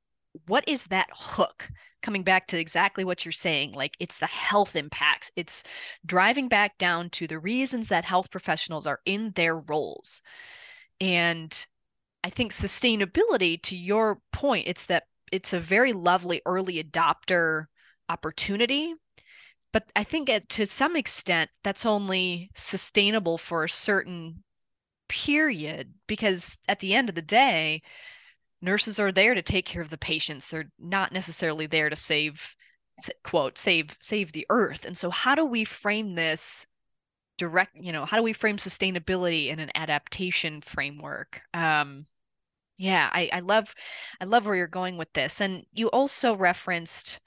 what 0.46 0.68
is 0.68 0.86
that 0.86 1.08
hook 1.12 1.68
coming 2.02 2.22
back 2.22 2.46
to 2.46 2.58
exactly 2.58 3.04
what 3.04 3.24
you're 3.24 3.32
saying 3.32 3.72
like 3.72 3.96
it's 3.98 4.18
the 4.18 4.26
health 4.26 4.76
impacts 4.76 5.30
it's 5.34 5.64
driving 6.04 6.46
back 6.48 6.78
down 6.78 7.10
to 7.10 7.26
the 7.26 7.38
reasons 7.38 7.88
that 7.88 8.04
health 8.04 8.30
professionals 8.30 8.86
are 8.86 9.00
in 9.04 9.32
their 9.32 9.58
roles. 9.58 10.22
And 11.00 11.66
i 12.24 12.30
think 12.30 12.52
sustainability 12.52 13.60
to 13.62 13.76
your 13.76 14.20
point 14.32 14.66
it's 14.68 14.86
that 14.86 15.04
it's 15.32 15.52
a 15.52 15.60
very 15.60 15.92
lovely 15.92 16.40
early 16.46 16.82
adopter 16.82 17.66
opportunity. 18.08 18.94
But 19.72 19.90
i 19.96 20.04
think 20.04 20.30
to 20.50 20.66
some 20.66 20.96
extent 20.96 21.50
that's 21.64 21.84
only 21.86 22.50
sustainable 22.54 23.38
for 23.38 23.64
a 23.64 23.68
certain 23.68 24.44
period 25.08 25.94
because 26.06 26.58
at 26.68 26.80
the 26.80 26.94
end 26.94 27.08
of 27.08 27.14
the 27.14 27.22
day 27.22 27.82
nurses 28.62 28.98
are 28.98 29.12
there 29.12 29.34
to 29.34 29.42
take 29.42 29.66
care 29.66 29.82
of 29.82 29.90
the 29.90 29.98
patients. 29.98 30.50
They're 30.50 30.70
not 30.78 31.12
necessarily 31.12 31.66
there 31.66 31.90
to 31.90 31.96
save 31.96 32.54
quote 33.22 33.58
save 33.58 33.96
save 34.00 34.32
the 34.32 34.46
earth. 34.50 34.84
And 34.84 34.96
so 34.96 35.10
how 35.10 35.34
do 35.34 35.44
we 35.44 35.64
frame 35.64 36.14
this 36.14 36.66
direct 37.38 37.76
you 37.76 37.92
know 37.92 38.06
how 38.06 38.16
do 38.16 38.22
we 38.22 38.32
frame 38.32 38.56
sustainability 38.56 39.48
in 39.48 39.58
an 39.58 39.70
adaptation 39.74 40.60
framework? 40.62 41.40
Um 41.54 42.06
yeah 42.78 43.08
i 43.12 43.30
i 43.32 43.40
love 43.40 43.74
i 44.20 44.26
love 44.26 44.44
where 44.44 44.56
you're 44.56 44.66
going 44.66 44.96
with 44.96 45.12
this. 45.12 45.40
And 45.40 45.64
you 45.72 45.88
also 45.88 46.34
referenced 46.34 47.20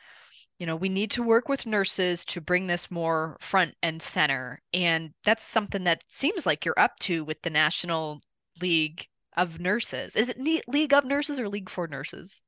you 0.60 0.66
know 0.66 0.76
we 0.76 0.90
need 0.90 1.10
to 1.12 1.24
work 1.24 1.50
with 1.50 1.66
nurses 1.66 2.24
to 2.26 2.42
bring 2.42 2.68
this 2.68 2.92
more 2.92 3.38
front 3.40 3.76
and 3.82 4.02
center 4.02 4.62
and 4.74 5.12
that's 5.24 5.44
something 5.44 5.86
that 5.86 6.04
seems 6.08 6.46
like 6.46 6.66
you're 6.66 6.80
up 6.80 7.00
to 7.00 7.24
with 7.24 7.42
the 7.42 7.50
national 7.50 8.22
league 8.62 9.08
of 9.40 9.60
Nurses. 9.60 10.16
Is 10.16 10.30
it 10.30 10.38
League 10.68 10.94
of 10.94 11.06
Nurses 11.06 11.40
or 11.40 11.48
League 11.48 11.70
for 11.70 11.88
Nurses? 11.88 12.42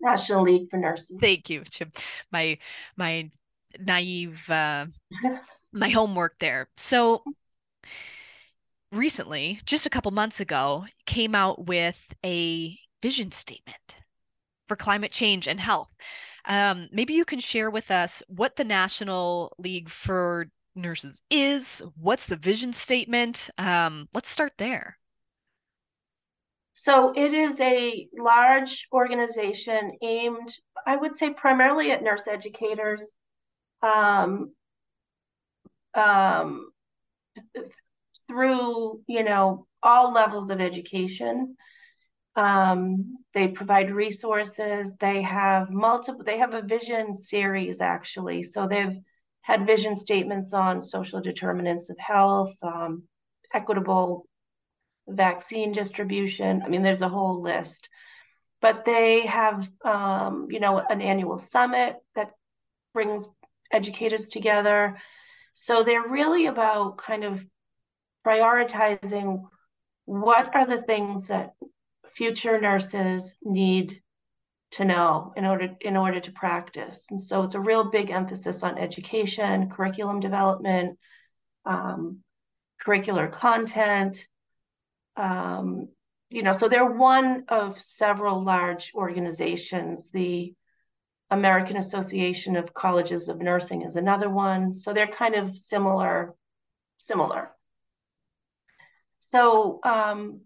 National 0.00 0.42
League 0.42 0.70
for 0.70 0.78
Nurses. 0.78 1.16
Thank 1.20 1.50
you. 1.50 1.64
My 2.30 2.58
my 2.96 3.30
naive 3.80 4.48
uh, 4.48 4.86
my 5.72 5.88
homework 5.88 6.38
there. 6.38 6.68
So 6.76 7.24
recently, 8.92 9.60
just 9.64 9.86
a 9.86 9.90
couple 9.90 10.12
months 10.12 10.38
ago, 10.38 10.86
came 11.06 11.34
out 11.34 11.66
with 11.66 12.14
a 12.24 12.78
vision 13.02 13.32
statement 13.32 13.96
for 14.68 14.76
climate 14.76 15.10
change 15.10 15.48
and 15.48 15.58
health. 15.58 15.88
Um, 16.44 16.88
maybe 16.92 17.14
you 17.14 17.24
can 17.24 17.40
share 17.40 17.70
with 17.70 17.90
us 17.90 18.22
what 18.28 18.56
the 18.56 18.64
National 18.64 19.52
League 19.58 19.88
for 19.88 20.46
Nurses 20.74 21.22
is. 21.30 21.82
What's 21.96 22.26
the 22.26 22.36
vision 22.36 22.72
statement? 22.72 23.50
Um, 23.58 24.08
let's 24.14 24.30
start 24.30 24.52
there. 24.58 24.96
So 26.72 27.12
it 27.16 27.34
is 27.34 27.60
a 27.60 28.06
large 28.16 28.86
organization 28.92 29.92
aimed, 30.00 30.54
I 30.86 30.96
would 30.96 31.14
say, 31.14 31.30
primarily 31.30 31.90
at 31.90 32.04
nurse 32.04 32.28
educators. 32.28 33.04
Um, 33.82 34.52
um, 35.94 36.70
through 38.28 39.00
you 39.06 39.24
know 39.24 39.66
all 39.82 40.12
levels 40.12 40.50
of 40.50 40.60
education 40.60 41.56
um, 42.38 43.18
they 43.34 43.48
provide 43.48 43.90
resources 43.90 44.94
they 45.00 45.22
have 45.22 45.70
multiple 45.70 46.24
they 46.24 46.38
have 46.38 46.54
a 46.54 46.62
vision 46.62 47.12
series 47.14 47.80
actually 47.80 48.42
so 48.42 48.66
they've 48.66 48.98
had 49.42 49.66
vision 49.66 49.94
statements 49.94 50.52
on 50.52 50.80
social 50.80 51.20
determinants 51.20 51.90
of 51.90 51.98
health 51.98 52.54
um, 52.62 53.02
equitable 53.52 54.26
vaccine 55.08 55.72
distribution. 55.72 56.62
I 56.64 56.68
mean, 56.68 56.82
there's 56.82 57.02
a 57.02 57.08
whole 57.08 57.40
list. 57.40 57.88
But 58.60 58.84
they 58.84 59.26
have, 59.26 59.68
um, 59.84 60.48
you 60.50 60.60
know, 60.60 60.78
an 60.78 61.00
annual 61.00 61.38
summit 61.38 61.96
that 62.16 62.32
brings 62.92 63.28
educators 63.72 64.26
together. 64.26 64.98
So 65.52 65.82
they're 65.82 66.08
really 66.08 66.46
about 66.46 66.98
kind 66.98 67.24
of 67.24 67.44
prioritizing 68.26 69.44
what 70.06 70.54
are 70.54 70.66
the 70.66 70.82
things 70.82 71.28
that 71.28 71.52
future 72.18 72.60
nurses 72.60 73.36
need 73.42 74.02
to 74.72 74.84
know 74.84 75.32
in 75.36 75.44
order 75.46 75.68
in 75.80 75.96
order 75.96 76.20
to 76.20 76.32
practice. 76.32 77.06
And 77.10 77.22
so 77.22 77.44
it's 77.44 77.54
a 77.54 77.60
real 77.60 77.90
big 77.90 78.10
emphasis 78.10 78.62
on 78.62 78.76
education, 78.76 79.70
curriculum 79.70 80.20
development, 80.20 80.98
um, 81.64 82.18
curricular 82.84 83.30
content, 83.30 84.26
um, 85.16 85.88
you 86.30 86.42
know, 86.42 86.52
so 86.52 86.68
they're 86.68 86.84
one 86.84 87.44
of 87.48 87.80
several 87.80 88.44
large 88.44 88.92
organizations. 88.94 90.10
The 90.10 90.54
American 91.30 91.76
Association 91.76 92.56
of 92.56 92.74
Colleges 92.74 93.28
of 93.28 93.40
Nursing 93.40 93.82
is 93.82 93.96
another 93.96 94.28
one. 94.28 94.74
So 94.76 94.92
they're 94.92 95.06
kind 95.06 95.34
of 95.34 95.56
similar, 95.56 96.34
similar. 96.98 97.50
So 99.20 99.80
um, 99.84 100.42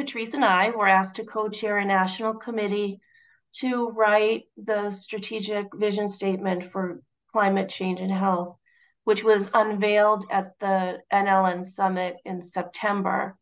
Patrice 0.00 0.34
and 0.34 0.44
I 0.44 0.70
were 0.70 0.88
asked 0.88 1.16
to 1.16 1.24
co-chair 1.24 1.78
a 1.78 1.84
national 1.84 2.34
committee 2.34 3.00
to 3.56 3.90
write 3.90 4.44
the 4.56 4.90
strategic 4.90 5.66
vision 5.74 6.08
statement 6.08 6.64
for 6.64 7.02
climate 7.32 7.68
change 7.68 8.00
and 8.00 8.12
health 8.12 8.56
which 9.04 9.24
was 9.24 9.50
unveiled 9.54 10.24
at 10.30 10.58
the 10.60 10.98
NLN 11.12 11.64
Summit 11.64 12.16
in 12.24 12.42
September. 12.42 13.36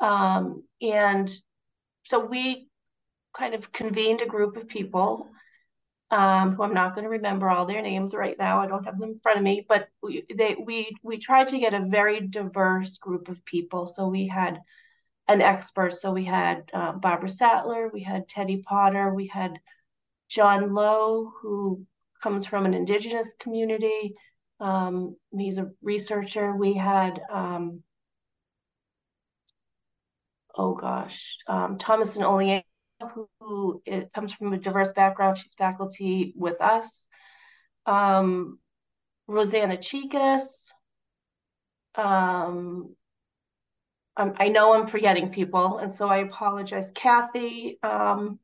Um, 0.00 0.64
and 0.80 1.30
so 2.04 2.18
we 2.24 2.68
kind 3.32 3.54
of 3.54 3.72
convened 3.72 4.22
a 4.22 4.26
group 4.26 4.56
of 4.56 4.68
people 4.68 5.28
um, 6.10 6.54
who 6.54 6.62
I'm 6.62 6.74
not 6.74 6.94
going 6.94 7.04
to 7.04 7.10
remember 7.10 7.48
all 7.48 7.66
their 7.66 7.82
names 7.82 8.14
right 8.14 8.36
now. 8.38 8.60
I 8.60 8.66
don't 8.66 8.84
have 8.84 8.98
them 8.98 9.10
in 9.10 9.18
front 9.18 9.38
of 9.38 9.44
me, 9.44 9.64
but 9.68 9.88
we 10.02 10.24
they 10.34 10.56
we 10.64 10.96
we 11.02 11.18
tried 11.18 11.48
to 11.48 11.58
get 11.58 11.74
a 11.74 11.86
very 11.88 12.20
diverse 12.20 12.98
group 12.98 13.28
of 13.28 13.44
people. 13.44 13.86
So 13.86 14.08
we 14.08 14.26
had 14.26 14.60
an 15.28 15.40
expert. 15.40 15.94
So 15.94 16.12
we 16.12 16.24
had 16.24 16.70
uh, 16.72 16.92
Barbara 16.92 17.30
Sattler, 17.30 17.90
we 17.92 18.02
had 18.02 18.28
Teddie 18.28 18.62
Potter, 18.62 19.12
we 19.14 19.26
had 19.26 19.58
John 20.28 20.74
Lowe, 20.74 21.32
who 21.40 21.86
comes 22.22 22.46
from 22.46 22.66
an 22.66 22.74
indigenous 22.74 23.34
community. 23.38 24.14
Um, 24.60 25.16
he's 25.36 25.58
a 25.58 25.70
researcher. 25.82 26.54
We 26.54 26.74
had, 26.74 27.20
um, 27.32 27.82
oh 30.56 30.74
gosh, 30.74 31.36
um, 31.46 31.78
Thomas 31.78 32.16
and 32.16 32.24
Olean, 32.24 32.62
who, 33.14 33.28
who 33.40 33.82
it 33.84 34.12
comes 34.14 34.32
from 34.32 34.52
a 34.52 34.58
diverse 34.58 34.92
background. 34.92 35.38
She's 35.38 35.54
faculty 35.54 36.32
with 36.36 36.60
us. 36.60 37.06
Um, 37.86 38.58
Rosanna 39.26 39.76
Chekas. 39.76 40.42
Um, 41.94 42.94
um, 44.16 44.34
I 44.38 44.48
know 44.48 44.74
I'm 44.74 44.86
forgetting 44.86 45.30
people, 45.30 45.78
and 45.78 45.90
so 45.90 46.08
I 46.08 46.18
apologize. 46.18 46.90
Kathy, 46.94 47.78
um, 47.82 48.38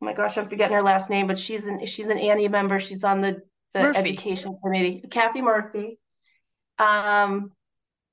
oh 0.00 0.04
my 0.04 0.12
gosh, 0.12 0.38
I'm 0.38 0.48
forgetting 0.48 0.74
her 0.76 0.82
last 0.82 1.10
name, 1.10 1.26
but 1.26 1.38
she's 1.38 1.66
an 1.66 1.84
she's 1.86 2.06
an 2.08 2.18
ANHE 2.18 2.48
member. 2.48 2.78
She's 2.78 3.04
on 3.04 3.20
the, 3.20 3.42
the 3.74 3.80
education 3.80 4.56
committee. 4.62 5.04
Kathy 5.10 5.42
Murphy. 5.42 5.98
Um, 6.78 7.52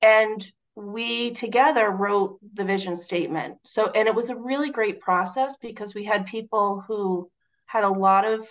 and 0.02 0.50
we 0.74 1.32
together 1.32 1.90
wrote 1.90 2.38
the 2.54 2.64
vision 2.64 2.96
statement. 2.96 3.56
So, 3.64 3.90
and 3.90 4.06
it 4.06 4.14
was 4.14 4.30
a 4.30 4.36
really 4.36 4.70
great 4.70 5.00
process 5.00 5.56
because 5.60 5.94
we 5.94 6.04
had 6.04 6.26
people 6.26 6.84
who 6.86 7.30
had 7.66 7.84
a 7.84 7.88
lot 7.88 8.24
of 8.24 8.46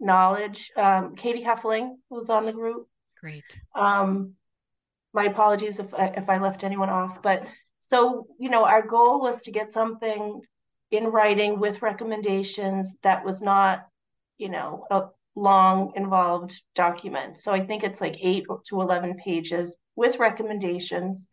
knowledge. 0.00 0.70
Um, 0.76 1.14
Katie 1.14 1.44
Heffling 1.44 1.96
was 2.10 2.30
on 2.30 2.46
the 2.46 2.52
group. 2.52 2.88
Great. 3.20 3.44
Um, 3.74 4.34
my 5.12 5.24
apologies 5.24 5.80
if 5.80 5.94
I, 5.94 6.06
if 6.16 6.28
I 6.28 6.38
left 6.38 6.64
anyone 6.64 6.90
off, 6.90 7.22
but 7.22 7.46
so 7.80 8.26
you 8.38 8.50
know, 8.50 8.64
our 8.64 8.86
goal 8.86 9.20
was 9.20 9.42
to 9.42 9.50
get 9.50 9.70
something 9.70 10.40
in 10.90 11.04
writing 11.04 11.60
with 11.60 11.82
recommendations 11.82 12.94
that 13.02 13.24
was 13.24 13.42
not, 13.42 13.86
you 14.38 14.48
know, 14.48 14.84
a 14.90 15.04
long 15.34 15.92
involved 15.94 16.60
document. 16.74 17.38
So 17.38 17.52
I 17.52 17.64
think 17.64 17.84
it's 17.84 18.00
like 18.00 18.16
eight 18.20 18.44
to 18.68 18.80
eleven 18.80 19.16
pages 19.16 19.76
with 19.96 20.18
recommendations. 20.18 21.28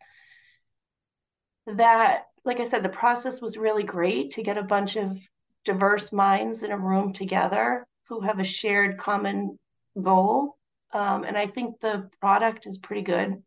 That, 1.66 2.24
like 2.44 2.60
I 2.60 2.64
said, 2.64 2.82
the 2.82 2.88
process 2.88 3.40
was 3.40 3.56
really 3.56 3.82
great 3.82 4.32
to 4.32 4.42
get 4.42 4.58
a 4.58 4.62
bunch 4.62 4.96
of 4.96 5.18
diverse 5.64 6.12
minds 6.12 6.62
in 6.62 6.70
a 6.70 6.78
room 6.78 7.12
together 7.12 7.84
who 8.08 8.20
have 8.20 8.38
a 8.38 8.44
shared 8.44 8.98
common 8.98 9.58
goal. 10.00 10.56
Um, 10.92 11.24
and 11.24 11.36
I 11.36 11.48
think 11.48 11.80
the 11.80 12.08
product 12.20 12.66
is 12.66 12.78
pretty 12.78 13.02
good. 13.02 13.42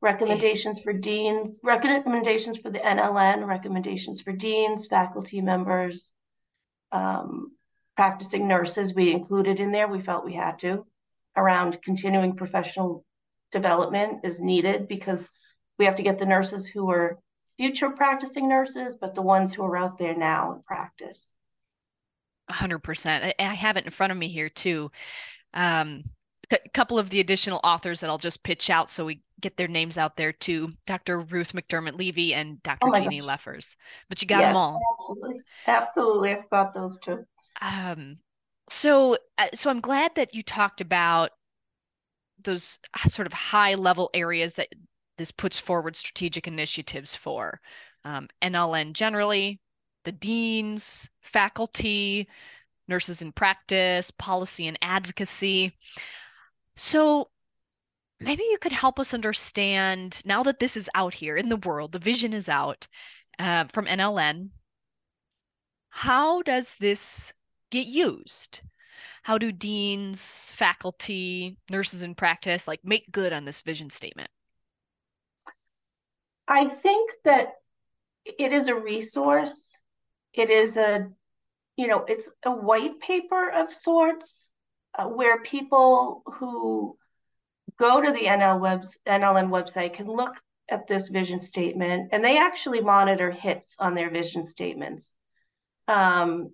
Recommendations 0.00 0.80
for 0.80 0.92
deans, 0.92 1.58
recommendations 1.64 2.56
for 2.56 2.70
the 2.70 2.78
NLN, 2.78 3.46
recommendations 3.46 4.20
for 4.20 4.32
deans, 4.32 4.86
faculty 4.86 5.40
members, 5.40 6.12
um, 6.92 7.52
practicing 7.96 8.46
nurses, 8.46 8.94
we 8.94 9.10
included 9.10 9.58
in 9.58 9.72
there. 9.72 9.88
We 9.88 10.00
felt 10.00 10.24
we 10.24 10.34
had 10.34 10.60
to 10.60 10.86
around 11.36 11.82
continuing 11.82 12.36
professional 12.36 13.04
development 13.50 14.20
is 14.24 14.40
needed 14.40 14.88
because 14.88 15.30
we 15.78 15.84
have 15.84 15.96
to 15.96 16.02
get 16.02 16.18
the 16.18 16.26
nurses 16.26 16.66
who 16.66 16.90
are 16.90 17.18
future 17.56 17.90
practicing 17.90 18.48
nurses, 18.48 18.96
but 19.00 19.14
the 19.14 19.22
ones 19.22 19.52
who 19.52 19.64
are 19.64 19.76
out 19.76 19.98
there 19.98 20.16
now 20.16 20.52
in 20.52 20.62
practice. 20.62 21.26
100%. 22.50 23.24
I, 23.24 23.34
I 23.38 23.54
have 23.54 23.76
it 23.76 23.84
in 23.84 23.90
front 23.90 24.12
of 24.12 24.18
me 24.18 24.28
here 24.28 24.48
too. 24.48 24.90
Um, 25.54 26.04
a 26.50 26.68
couple 26.70 26.98
of 26.98 27.10
the 27.10 27.20
additional 27.20 27.60
authors 27.62 28.00
that 28.00 28.10
I'll 28.10 28.18
just 28.18 28.42
pitch 28.42 28.70
out 28.70 28.90
so 28.90 29.04
we 29.04 29.22
get 29.40 29.56
their 29.56 29.68
names 29.68 29.98
out 29.98 30.16
there 30.16 30.32
too 30.32 30.72
Dr. 30.86 31.20
Ruth 31.20 31.52
McDermott 31.52 31.98
Levy 31.98 32.34
and 32.34 32.62
Dr. 32.62 32.88
Oh 32.88 32.94
Jeannie 32.98 33.20
gosh. 33.20 33.28
Leffers. 33.28 33.76
But 34.08 34.22
you 34.22 34.28
got 34.28 34.40
yes, 34.40 34.48
them 34.48 34.56
all. 34.56 34.80
Absolutely. 34.94 35.40
Absolutely. 35.66 36.32
I've 36.32 36.50
got 36.50 36.74
those 36.74 36.98
two. 37.00 37.24
Um, 37.60 38.18
so, 38.68 39.16
uh, 39.36 39.48
so 39.54 39.70
I'm 39.70 39.80
glad 39.80 40.14
that 40.16 40.34
you 40.34 40.42
talked 40.42 40.80
about 40.80 41.30
those 42.42 42.78
sort 43.06 43.26
of 43.26 43.32
high 43.32 43.74
level 43.74 44.10
areas 44.14 44.54
that 44.54 44.68
this 45.16 45.30
puts 45.30 45.58
forward 45.58 45.96
strategic 45.96 46.46
initiatives 46.46 47.14
for 47.14 47.60
um, 48.04 48.28
NLN 48.42 48.92
generally, 48.92 49.60
the 50.04 50.12
deans, 50.12 51.10
faculty, 51.20 52.28
nurses 52.86 53.20
in 53.20 53.32
practice, 53.32 54.10
policy 54.10 54.66
and 54.66 54.78
advocacy. 54.80 55.76
So 56.78 57.28
maybe 58.20 58.44
you 58.44 58.56
could 58.60 58.72
help 58.72 59.00
us 59.00 59.12
understand 59.12 60.22
now 60.24 60.44
that 60.44 60.60
this 60.60 60.76
is 60.76 60.88
out 60.94 61.12
here 61.12 61.36
in 61.36 61.48
the 61.48 61.56
world, 61.56 61.90
the 61.90 61.98
vision 61.98 62.32
is 62.32 62.48
out 62.48 62.86
uh, 63.40 63.64
from 63.64 63.86
NLN. 63.86 64.50
How 65.90 66.40
does 66.42 66.76
this 66.76 67.34
get 67.72 67.88
used? 67.88 68.60
How 69.24 69.38
do 69.38 69.50
deans, 69.50 70.52
faculty, 70.54 71.58
nurses 71.68 72.04
in 72.04 72.14
practice 72.14 72.68
like 72.68 72.84
make 72.84 73.10
good 73.10 73.32
on 73.32 73.44
this 73.44 73.62
vision 73.62 73.90
statement? 73.90 74.30
I 76.46 76.66
think 76.66 77.10
that 77.24 77.54
it 78.24 78.52
is 78.52 78.68
a 78.68 78.74
resource. 78.76 79.68
It 80.32 80.48
is 80.48 80.76
a, 80.76 81.08
you 81.76 81.88
know, 81.88 82.04
it's 82.06 82.30
a 82.44 82.52
white 82.52 83.00
paper 83.00 83.50
of 83.50 83.74
sorts 83.74 84.47
uh, 84.98 85.06
where 85.06 85.42
people 85.42 86.22
who 86.26 86.96
go 87.78 88.00
to 88.00 88.12
the 88.12 88.24
NL 88.24 88.60
webs, 88.60 88.98
NLN 89.06 89.48
website 89.48 89.94
can 89.94 90.06
look 90.06 90.36
at 90.68 90.86
this 90.86 91.08
vision 91.08 91.38
statement 91.38 92.10
and 92.12 92.22
they 92.22 92.36
actually 92.36 92.82
monitor 92.82 93.30
hits 93.30 93.76
on 93.78 93.94
their 93.94 94.10
vision 94.10 94.44
statements 94.44 95.14
um, 95.86 96.52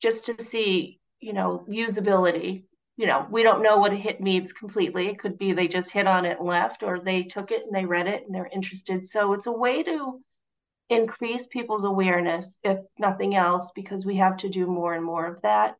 just 0.00 0.26
to 0.26 0.40
see, 0.40 1.00
you 1.18 1.32
know, 1.32 1.64
usability 1.68 2.64
you 2.96 3.06
know, 3.06 3.26
we 3.30 3.42
don't 3.42 3.62
know 3.62 3.76
what 3.76 3.92
a 3.92 3.96
hit 3.96 4.20
means 4.20 4.52
completely. 4.52 5.08
It 5.08 5.18
could 5.18 5.36
be 5.36 5.52
they 5.52 5.68
just 5.68 5.92
hit 5.92 6.06
on 6.06 6.24
it 6.24 6.38
and 6.38 6.48
left, 6.48 6.82
or 6.82 6.98
they 6.98 7.24
took 7.24 7.50
it 7.50 7.62
and 7.64 7.74
they 7.74 7.84
read 7.84 8.06
it 8.06 8.24
and 8.24 8.34
they're 8.34 8.48
interested. 8.52 9.04
So 9.04 9.34
it's 9.34 9.46
a 9.46 9.52
way 9.52 9.82
to 9.82 10.20
increase 10.88 11.46
people's 11.46 11.84
awareness, 11.84 12.58
if 12.62 12.78
nothing 12.98 13.34
else, 13.34 13.70
because 13.74 14.06
we 14.06 14.16
have 14.16 14.38
to 14.38 14.48
do 14.48 14.66
more 14.66 14.94
and 14.94 15.04
more 15.04 15.26
of 15.26 15.42
that. 15.42 15.76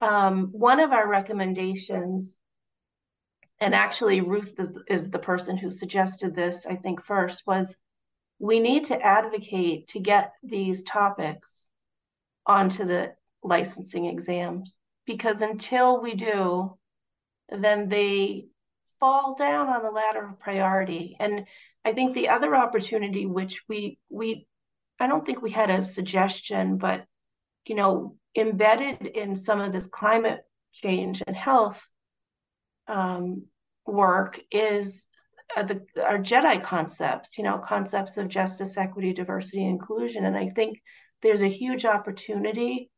Um, 0.00 0.48
one 0.52 0.80
of 0.80 0.92
our 0.92 1.08
recommendations, 1.08 2.38
and 3.60 3.74
actually 3.74 4.20
Ruth 4.20 4.54
is, 4.58 4.78
is 4.88 5.10
the 5.10 5.18
person 5.18 5.56
who 5.56 5.70
suggested 5.70 6.34
this, 6.34 6.66
I 6.66 6.76
think, 6.76 7.04
first, 7.04 7.46
was 7.46 7.76
we 8.38 8.58
need 8.60 8.84
to 8.86 9.00
advocate 9.00 9.88
to 9.88 10.00
get 10.00 10.32
these 10.42 10.82
topics 10.82 11.68
onto 12.46 12.84
the 12.84 13.14
licensing 13.42 14.06
exams 14.06 14.76
because 15.06 15.42
until 15.42 16.00
we 16.00 16.14
do, 16.14 16.78
then 17.50 17.88
they 17.88 18.46
fall 18.98 19.34
down 19.34 19.68
on 19.68 19.82
the 19.82 19.90
ladder 19.90 20.28
of 20.28 20.38
priority. 20.38 21.16
And 21.18 21.46
I 21.84 21.92
think 21.92 22.14
the 22.14 22.28
other 22.28 22.54
opportunity, 22.54 23.26
which 23.26 23.62
we 23.68 23.98
we 24.08 24.46
I 24.98 25.06
don't 25.06 25.24
think 25.24 25.42
we 25.42 25.50
had 25.50 25.70
a 25.70 25.82
suggestion, 25.82 26.76
but 26.76 27.06
you 27.66 27.74
know, 27.74 28.16
embedded 28.36 29.06
in 29.06 29.36
some 29.36 29.60
of 29.60 29.72
this 29.72 29.86
climate 29.86 30.40
change 30.72 31.22
and 31.26 31.36
health 31.36 31.86
um, 32.86 33.44
work 33.86 34.40
is 34.50 35.06
uh, 35.56 35.64
the 35.64 35.84
our 36.02 36.18
JEDI 36.18 36.62
concepts. 36.62 37.36
You 37.36 37.44
know, 37.44 37.58
concepts 37.58 38.16
of 38.16 38.28
justice, 38.28 38.76
equity, 38.76 39.12
diversity, 39.12 39.62
and 39.62 39.72
inclusion. 39.72 40.24
And 40.24 40.36
I 40.36 40.46
think 40.48 40.80
there's 41.22 41.42
a 41.42 41.48
huge 41.48 41.84
opportunity 41.84 42.90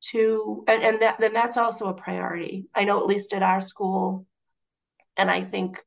to 0.00 0.64
and, 0.66 0.82
and 0.82 1.02
that 1.02 1.16
then 1.20 1.32
that's 1.32 1.56
also 1.56 1.86
a 1.86 1.94
priority 1.94 2.66
i 2.74 2.84
know 2.84 2.98
at 2.98 3.06
least 3.06 3.32
at 3.34 3.42
our 3.42 3.60
school 3.60 4.26
and 5.16 5.30
i 5.30 5.42
think 5.42 5.82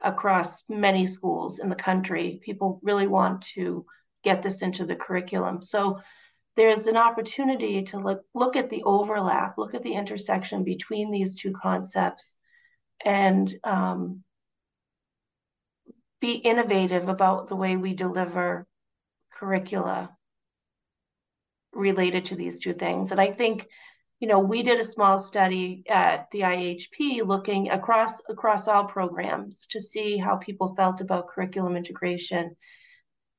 across 0.00 0.64
many 0.68 1.06
schools 1.06 1.58
in 1.58 1.70
the 1.70 1.74
country 1.74 2.40
people 2.42 2.78
really 2.82 3.06
want 3.06 3.40
to 3.42 3.86
get 4.22 4.42
this 4.42 4.60
into 4.60 4.84
the 4.84 4.94
curriculum 4.94 5.62
so 5.62 5.98
there's 6.56 6.86
an 6.86 6.96
opportunity 6.96 7.82
to 7.82 7.98
look 7.98 8.22
look 8.34 8.56
at 8.56 8.70
the 8.70 8.82
overlap 8.84 9.58
look 9.58 9.74
at 9.74 9.82
the 9.82 9.94
intersection 9.94 10.62
between 10.64 11.10
these 11.10 11.34
two 11.34 11.52
concepts 11.52 12.36
and 13.04 13.54
um, 13.64 14.22
be 16.20 16.32
innovative 16.32 17.08
about 17.08 17.48
the 17.48 17.56
way 17.56 17.76
we 17.76 17.92
deliver 17.92 18.66
curricula 19.30 20.10
related 21.74 22.26
to 22.26 22.36
these 22.36 22.60
two 22.60 22.72
things. 22.72 23.10
And 23.10 23.20
I 23.20 23.32
think, 23.32 23.66
you 24.20 24.28
know, 24.28 24.38
we 24.38 24.62
did 24.62 24.80
a 24.80 24.84
small 24.84 25.18
study 25.18 25.82
at 25.88 26.28
the 26.32 26.40
IHP 26.40 27.26
looking 27.26 27.68
across 27.70 28.22
across 28.28 28.68
all 28.68 28.84
programs 28.84 29.66
to 29.66 29.80
see 29.80 30.16
how 30.16 30.36
people 30.36 30.74
felt 30.76 31.00
about 31.00 31.28
curriculum 31.28 31.76
integration. 31.76 32.56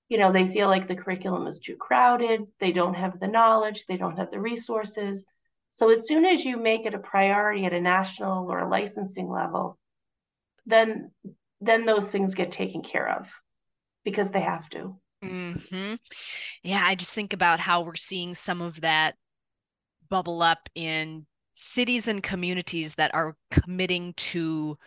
You 0.10 0.18
know, 0.20 0.32
they 0.32 0.48
feel 0.48 0.68
like 0.68 0.88
the 0.88 0.96
curriculum 0.96 1.48
is 1.48 1.60
too 1.60 1.76
crowded, 1.76 2.50
they 2.60 2.72
don't 2.72 2.94
have 2.94 3.20
the 3.20 3.28
knowledge, 3.28 3.86
they 3.88 3.98
don't 3.98 4.18
have 4.18 4.32
the 4.32 4.40
resources. 4.40 5.26
So 5.72 5.90
as 5.90 6.08
soon 6.08 6.26
as 6.26 6.46
you 6.46 6.58
make 6.58 6.86
it 6.86 6.94
a 6.94 7.00
priority 7.00 7.66
at 7.66 7.74
a 7.74 7.82
national 7.82 8.52
or 8.52 8.60
a 8.60 8.70
licensing 8.70 9.30
level, 9.30 9.78
then 10.66 11.12
then 11.62 11.86
those 11.86 12.10
things 12.10 12.36
get 12.36 12.52
taken 12.52 12.82
care 12.84 13.10
of 13.20 13.30
because 14.04 14.30
they 14.30 14.42
have 14.42 14.70
to. 14.70 15.00
Hmm. 15.24 15.96
Yeah, 16.64 16.84
I 16.86 16.96
just 16.96 17.14
think 17.14 17.34
about 17.34 17.60
how 17.60 17.82
we're 17.82 17.96
seeing 17.96 18.36
some 18.36 18.62
of 18.62 18.82
that 18.82 19.16
bubble 20.10 20.42
up 20.42 20.70
in 20.76 21.26
cities 21.54 22.08
and 22.08 22.22
communities 22.22 22.96
that 22.96 23.14
are 23.16 23.36
committing 23.50 24.14
to 24.14 24.78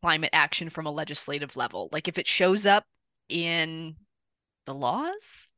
climate 0.00 0.30
action 0.32 0.70
from 0.70 0.86
a 0.86 0.90
legislative 0.90 1.56
level. 1.56 1.88
Like 1.92 2.08
if 2.08 2.18
it 2.18 2.26
shows 2.26 2.66
up 2.66 2.84
in 3.28 3.96
the 4.66 4.74
laws, 4.74 5.48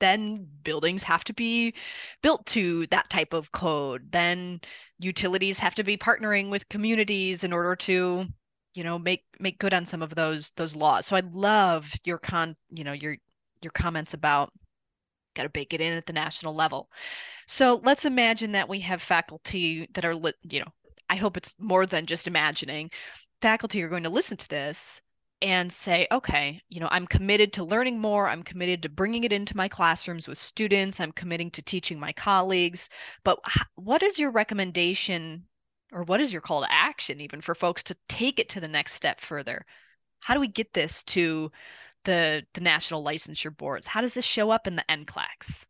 then 0.00 0.46
buildings 0.62 1.02
have 1.02 1.24
to 1.24 1.32
be 1.32 1.74
built 2.22 2.44
to 2.46 2.86
that 2.88 3.10
type 3.10 3.32
of 3.32 3.52
code. 3.52 4.10
Then 4.12 4.60
utilities 4.98 5.58
have 5.58 5.74
to 5.76 5.84
be 5.84 5.96
partnering 5.96 6.50
with 6.50 6.68
communities 6.68 7.44
in 7.44 7.52
order 7.52 7.76
to 7.76 8.26
you 8.74 8.84
know 8.84 8.98
make 8.98 9.24
make 9.38 9.58
good 9.58 9.72
on 9.74 9.86
some 9.86 10.02
of 10.02 10.14
those 10.14 10.50
those 10.52 10.76
laws. 10.76 11.06
So 11.06 11.16
i 11.16 11.22
love 11.32 11.92
your 12.04 12.18
con 12.18 12.56
you 12.70 12.84
know 12.84 12.92
your 12.92 13.16
your 13.62 13.72
comments 13.72 14.14
about 14.14 14.52
got 15.34 15.44
to 15.44 15.48
bake 15.48 15.74
it 15.74 15.80
in 15.80 15.92
at 15.94 16.06
the 16.06 16.12
national 16.12 16.54
level. 16.54 16.90
So 17.46 17.80
let's 17.84 18.04
imagine 18.04 18.52
that 18.52 18.68
we 18.68 18.80
have 18.80 19.02
faculty 19.02 19.88
that 19.94 20.04
are 20.04 20.14
you 20.42 20.60
know 20.60 20.72
i 21.10 21.16
hope 21.16 21.36
it's 21.36 21.52
more 21.58 21.86
than 21.86 22.06
just 22.06 22.26
imagining. 22.26 22.90
Faculty 23.42 23.82
are 23.82 23.88
going 23.88 24.04
to 24.04 24.10
listen 24.10 24.36
to 24.38 24.48
this 24.48 25.02
and 25.44 25.70
say, 25.70 26.08
okay, 26.10 26.62
you 26.70 26.80
know, 26.80 26.88
I'm 26.90 27.06
committed 27.06 27.52
to 27.52 27.64
learning 27.64 28.00
more. 28.00 28.26
I'm 28.26 28.42
committed 28.42 28.82
to 28.82 28.88
bringing 28.88 29.24
it 29.24 29.32
into 29.32 29.54
my 29.54 29.68
classrooms 29.68 30.26
with 30.26 30.38
students. 30.38 31.00
I'm 31.00 31.12
committing 31.12 31.50
to 31.50 31.62
teaching 31.62 32.00
my 32.00 32.12
colleagues. 32.12 32.88
But 33.24 33.40
what 33.74 34.02
is 34.02 34.18
your 34.18 34.30
recommendation 34.30 35.44
or 35.92 36.02
what 36.04 36.22
is 36.22 36.32
your 36.32 36.40
call 36.40 36.62
to 36.62 36.72
action 36.72 37.20
even 37.20 37.42
for 37.42 37.54
folks 37.54 37.82
to 37.84 37.96
take 38.08 38.38
it 38.38 38.48
to 38.48 38.60
the 38.60 38.68
next 38.68 38.94
step 38.94 39.20
further? 39.20 39.66
How 40.20 40.32
do 40.32 40.40
we 40.40 40.48
get 40.48 40.72
this 40.72 41.02
to 41.04 41.52
the 42.04 42.42
the 42.54 42.62
national 42.62 43.04
licensure 43.04 43.54
boards? 43.54 43.86
How 43.86 44.00
does 44.00 44.14
this 44.14 44.24
show 44.24 44.50
up 44.50 44.66
in 44.66 44.76
the 44.76 44.84
NCLEX? 44.88 45.66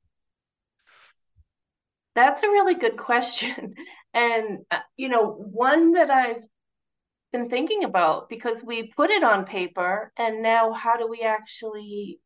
That's 2.14 2.45
a 2.45 2.49
really 2.49 2.77
good 2.77 2.97
question. 2.97 3.75
And, 4.16 4.61
uh, 4.70 4.79
you 4.97 5.09
know, 5.09 5.33
one 5.33 5.95
that 5.95 6.09
I've 6.09 6.45
been 7.35 7.51
thinking 7.51 7.82
about 7.82 8.28
because 8.28 8.62
we 8.62 8.85
put 8.85 9.11
it 9.11 9.24
on 9.24 9.45
paper 9.45 10.12
and 10.16 10.41
now 10.41 10.72
how 10.72 10.97
do 10.97 11.09
we 11.09 11.22
actually 11.22 12.20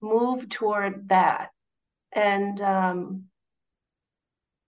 move 0.00 0.48
toward 0.48 1.08
that? 1.08 1.48
And 2.12 2.60
um, 2.60 3.24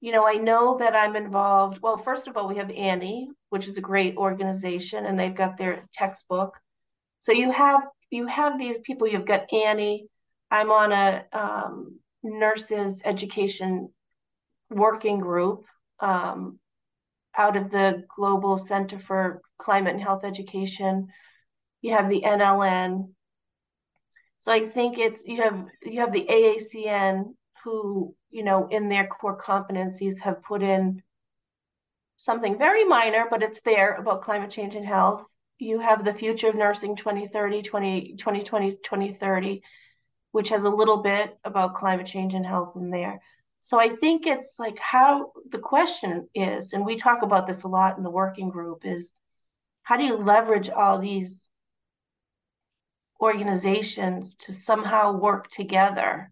you 0.00 0.10
know 0.10 0.26
i 0.26 0.34
know 0.34 0.76
that 0.78 0.96
i'm 0.96 1.14
involved 1.14 1.80
well 1.80 1.96
first 1.96 2.26
of 2.26 2.36
all 2.36 2.48
we 2.48 2.56
have 2.56 2.70
ANHE 2.70 3.28
which 3.50 3.68
is 3.68 3.76
a 3.78 3.88
great 3.90 4.16
organization 4.16 5.06
and 5.06 5.16
they've 5.18 5.42
got 5.42 5.56
their 5.56 5.88
textbook. 5.92 6.58
So 7.20 7.30
you 7.30 7.52
have 7.52 7.86
you 8.10 8.26
have 8.26 8.58
these 8.58 8.78
people 8.78 9.06
you've 9.06 9.32
got 9.32 9.46
ANHE 9.52 10.08
i'm 10.50 10.72
on 10.72 10.90
a 10.90 11.24
um, 11.32 12.00
nurses 12.24 13.00
education 13.04 13.90
working 14.70 15.20
group 15.20 15.64
um, 16.00 16.58
out 17.36 17.56
of 17.56 17.70
the 17.70 18.04
Global 18.14 18.58
Center 18.58 18.98
for 18.98 19.40
Climate 19.62 19.94
and 19.94 20.02
Health 20.02 20.24
Education. 20.24 21.08
You 21.80 21.92
have 21.92 22.08
the 22.08 22.22
NLN. 22.22 23.10
So 24.38 24.52
I 24.52 24.60
think 24.66 24.98
it's 24.98 25.22
you 25.24 25.42
have 25.42 25.64
you 25.82 26.00
have 26.00 26.12
the 26.12 26.26
AACN 26.28 27.34
who, 27.64 28.14
you 28.30 28.42
know, 28.42 28.66
in 28.68 28.88
their 28.88 29.06
core 29.06 29.38
competencies 29.38 30.20
have 30.20 30.42
put 30.42 30.62
in 30.62 31.02
something 32.16 32.58
very 32.58 32.84
minor, 32.84 33.26
but 33.30 33.42
it's 33.42 33.60
there 33.62 33.94
about 33.94 34.22
climate 34.22 34.50
change 34.50 34.74
and 34.74 34.86
health. 34.86 35.24
You 35.58 35.78
have 35.78 36.04
the 36.04 36.14
Future 36.14 36.48
of 36.48 36.56
Nursing 36.56 36.96
2030, 36.96 37.62
20, 37.62 38.14
2020, 38.16 38.72
2030, 38.72 39.62
which 40.32 40.48
has 40.48 40.64
a 40.64 40.70
little 40.70 41.02
bit 41.02 41.38
about 41.44 41.74
climate 41.74 42.06
change 42.06 42.34
and 42.34 42.46
health 42.46 42.74
in 42.76 42.90
there. 42.90 43.20
So 43.60 43.78
I 43.78 43.90
think 43.90 44.26
it's 44.26 44.56
like 44.58 44.78
how 44.80 45.32
the 45.50 45.58
question 45.58 46.28
is, 46.34 46.72
and 46.72 46.84
we 46.84 46.96
talk 46.96 47.22
about 47.22 47.46
this 47.46 47.62
a 47.62 47.68
lot 47.68 47.96
in 47.96 48.02
the 48.02 48.10
working 48.10 48.50
group, 48.50 48.84
is 48.84 49.12
how 49.82 49.96
do 49.96 50.04
you 50.04 50.16
leverage 50.16 50.70
all 50.70 50.98
these 50.98 51.48
organizations 53.20 54.34
to 54.34 54.52
somehow 54.52 55.12
work 55.12 55.48
together 55.48 56.30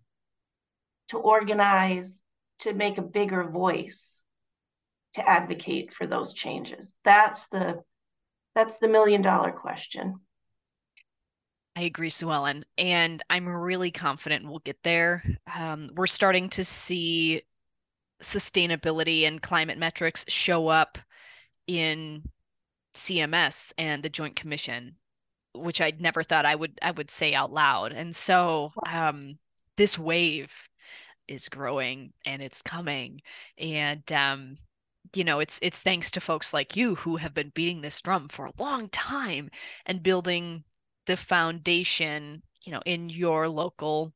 to 1.08 1.18
organize 1.18 2.20
to 2.60 2.72
make 2.72 2.98
a 2.98 3.02
bigger 3.02 3.44
voice 3.44 4.18
to 5.14 5.28
advocate 5.28 5.92
for 5.92 6.06
those 6.06 6.34
changes 6.34 6.96
that's 7.04 7.46
the 7.48 7.82
that's 8.54 8.78
the 8.78 8.88
million 8.88 9.22
dollar 9.22 9.52
question 9.52 10.20
I 11.76 11.82
agree, 11.84 12.10
Suellen. 12.10 12.64
And 12.76 13.22
I'm 13.30 13.48
really 13.48 13.90
confident 13.90 14.44
we'll 14.44 14.58
get 14.58 14.82
there. 14.82 15.22
Um, 15.54 15.90
we're 15.94 16.08
starting 16.08 16.48
to 16.50 16.64
see 16.64 17.42
sustainability 18.20 19.26
and 19.26 19.40
climate 19.40 19.78
metrics 19.78 20.24
show 20.28 20.68
up 20.68 20.98
in 21.66 22.22
CMS 22.94 23.72
and 23.78 24.02
the 24.02 24.08
Joint 24.08 24.36
Commission, 24.36 24.96
which 25.54 25.80
I'd 25.80 26.00
never 26.00 26.22
thought 26.22 26.46
I 26.46 26.54
would 26.54 26.78
I 26.82 26.90
would 26.90 27.10
say 27.10 27.34
out 27.34 27.52
loud. 27.52 27.92
And 27.92 28.14
so 28.14 28.72
um, 28.86 29.38
this 29.76 29.98
wave 29.98 30.52
is 31.28 31.48
growing 31.48 32.12
and 32.26 32.42
it's 32.42 32.62
coming. 32.62 33.22
And 33.58 34.10
um, 34.12 34.56
you 35.14 35.24
know, 35.24 35.40
it's 35.40 35.58
it's 35.62 35.80
thanks 35.80 36.10
to 36.12 36.20
folks 36.20 36.52
like 36.52 36.76
you 36.76 36.94
who 36.96 37.16
have 37.16 37.34
been 37.34 37.52
beating 37.54 37.80
this 37.80 38.00
drum 38.02 38.28
for 38.28 38.46
a 38.46 38.52
long 38.58 38.88
time 38.90 39.50
and 39.86 40.02
building 40.02 40.64
the 41.06 41.16
foundation, 41.16 42.42
you 42.64 42.72
know, 42.72 42.82
in 42.86 43.08
your 43.08 43.48
local 43.48 44.12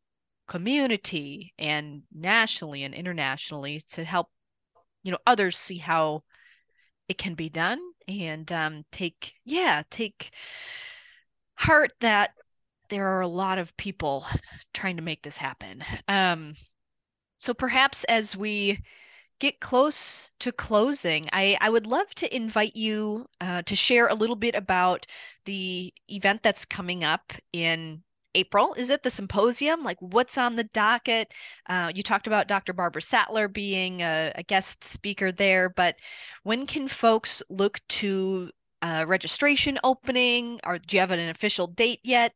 community 0.46 1.54
and 1.58 2.02
nationally 2.12 2.84
and 2.84 2.94
internationally 2.94 3.80
to 3.90 4.04
help, 4.04 4.28
you 5.02 5.10
know, 5.10 5.18
others 5.26 5.56
see 5.56 5.78
how 5.78 6.22
it 7.08 7.18
can 7.18 7.34
be 7.34 7.48
done 7.48 7.78
and 8.08 8.50
um, 8.52 8.84
take, 8.92 9.34
yeah, 9.44 9.82
take 9.90 10.30
heart 11.54 11.92
that 12.00 12.30
there 12.88 13.08
are 13.08 13.20
a 13.20 13.28
lot 13.28 13.58
of 13.58 13.76
people 13.76 14.26
trying 14.74 14.96
to 14.96 15.02
make 15.02 15.22
this 15.22 15.36
happen. 15.36 15.82
Um, 16.08 16.54
so 17.36 17.54
perhaps 17.54 18.04
as 18.04 18.36
we 18.36 18.82
get 19.40 19.60
close 19.60 20.30
to 20.40 20.52
closing, 20.52 21.28
I, 21.32 21.56
I 21.60 21.70
would 21.70 21.86
love 21.86 22.14
to 22.16 22.34
invite 22.34 22.76
you 22.76 23.26
uh, 23.40 23.62
to 23.62 23.76
share 23.76 24.08
a 24.08 24.14
little 24.14 24.36
bit 24.36 24.54
about 24.54 25.06
the 25.44 25.92
event 26.08 26.42
that's 26.42 26.64
coming 26.64 27.04
up 27.04 27.32
in 27.52 28.02
April. 28.34 28.74
Is 28.74 28.90
it 28.90 29.02
the 29.02 29.10
symposium? 29.10 29.82
Like, 29.82 29.98
what's 30.00 30.38
on 30.38 30.56
the 30.56 30.64
docket? 30.64 31.32
Uh, 31.68 31.92
you 31.94 32.02
talked 32.02 32.26
about 32.26 32.48
Dr. 32.48 32.72
Barbara 32.72 33.02
Sattler 33.02 33.48
being 33.48 34.02
a, 34.02 34.32
a, 34.34 34.42
guest 34.42 34.84
speaker 34.84 35.32
there, 35.32 35.68
but 35.68 35.96
when 36.42 36.66
can 36.66 36.88
folks 36.88 37.42
look 37.48 37.80
to 37.88 38.50
uh, 38.82 39.04
registration 39.06 39.78
opening? 39.84 40.60
Or 40.64 40.78
do 40.78 40.96
you 40.96 41.00
have 41.00 41.10
an 41.10 41.28
official 41.28 41.66
date 41.66 42.00
yet? 42.02 42.32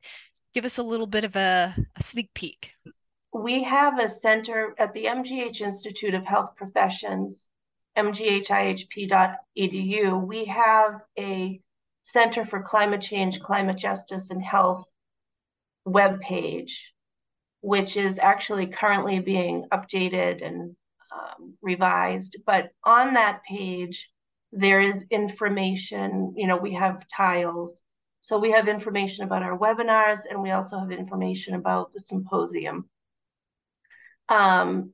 Give 0.54 0.64
us 0.64 0.78
a 0.78 0.82
little 0.82 1.06
bit 1.06 1.24
of 1.24 1.36
a, 1.36 1.74
a 1.96 2.02
sneak 2.02 2.32
peek 2.34 2.72
we 3.32 3.62
have 3.64 3.98
a 3.98 4.08
center 4.08 4.74
at 4.78 4.94
the 4.94 5.04
MGH 5.04 5.60
Institute 5.60 6.14
of 6.14 6.24
Health 6.24 6.56
Professions, 6.56 7.48
mghihp.edu. 7.96 9.36
We 10.26 10.44
have 10.46 11.00
a 11.18 11.60
Center 12.02 12.44
for 12.44 12.62
Climate 12.62 13.00
Change, 13.02 13.40
Climate 13.40 13.76
Justice, 13.76 14.30
and 14.30 14.42
Health 14.42 14.84
webpage, 15.88 16.72
which 17.60 17.96
is 17.96 18.18
actually 18.18 18.66
currently 18.66 19.20
being 19.20 19.66
updated 19.72 20.44
and 20.44 20.76
um, 21.12 21.54
revised. 21.62 22.36
But 22.46 22.70
on 22.84 23.14
that 23.14 23.42
page, 23.44 24.10
there 24.52 24.80
is 24.80 25.06
information, 25.10 26.34
you 26.36 26.46
know, 26.46 26.56
we 26.56 26.74
have 26.74 27.06
tiles. 27.08 27.82
So 28.20 28.38
we 28.38 28.50
have 28.50 28.68
information 28.68 29.24
about 29.24 29.42
our 29.42 29.58
webinars 29.58 30.20
and 30.28 30.42
we 30.42 30.50
also 30.50 30.78
have 30.78 30.90
information 30.90 31.54
about 31.54 31.92
the 31.92 32.00
symposium. 32.00 32.88
Um, 34.28 34.92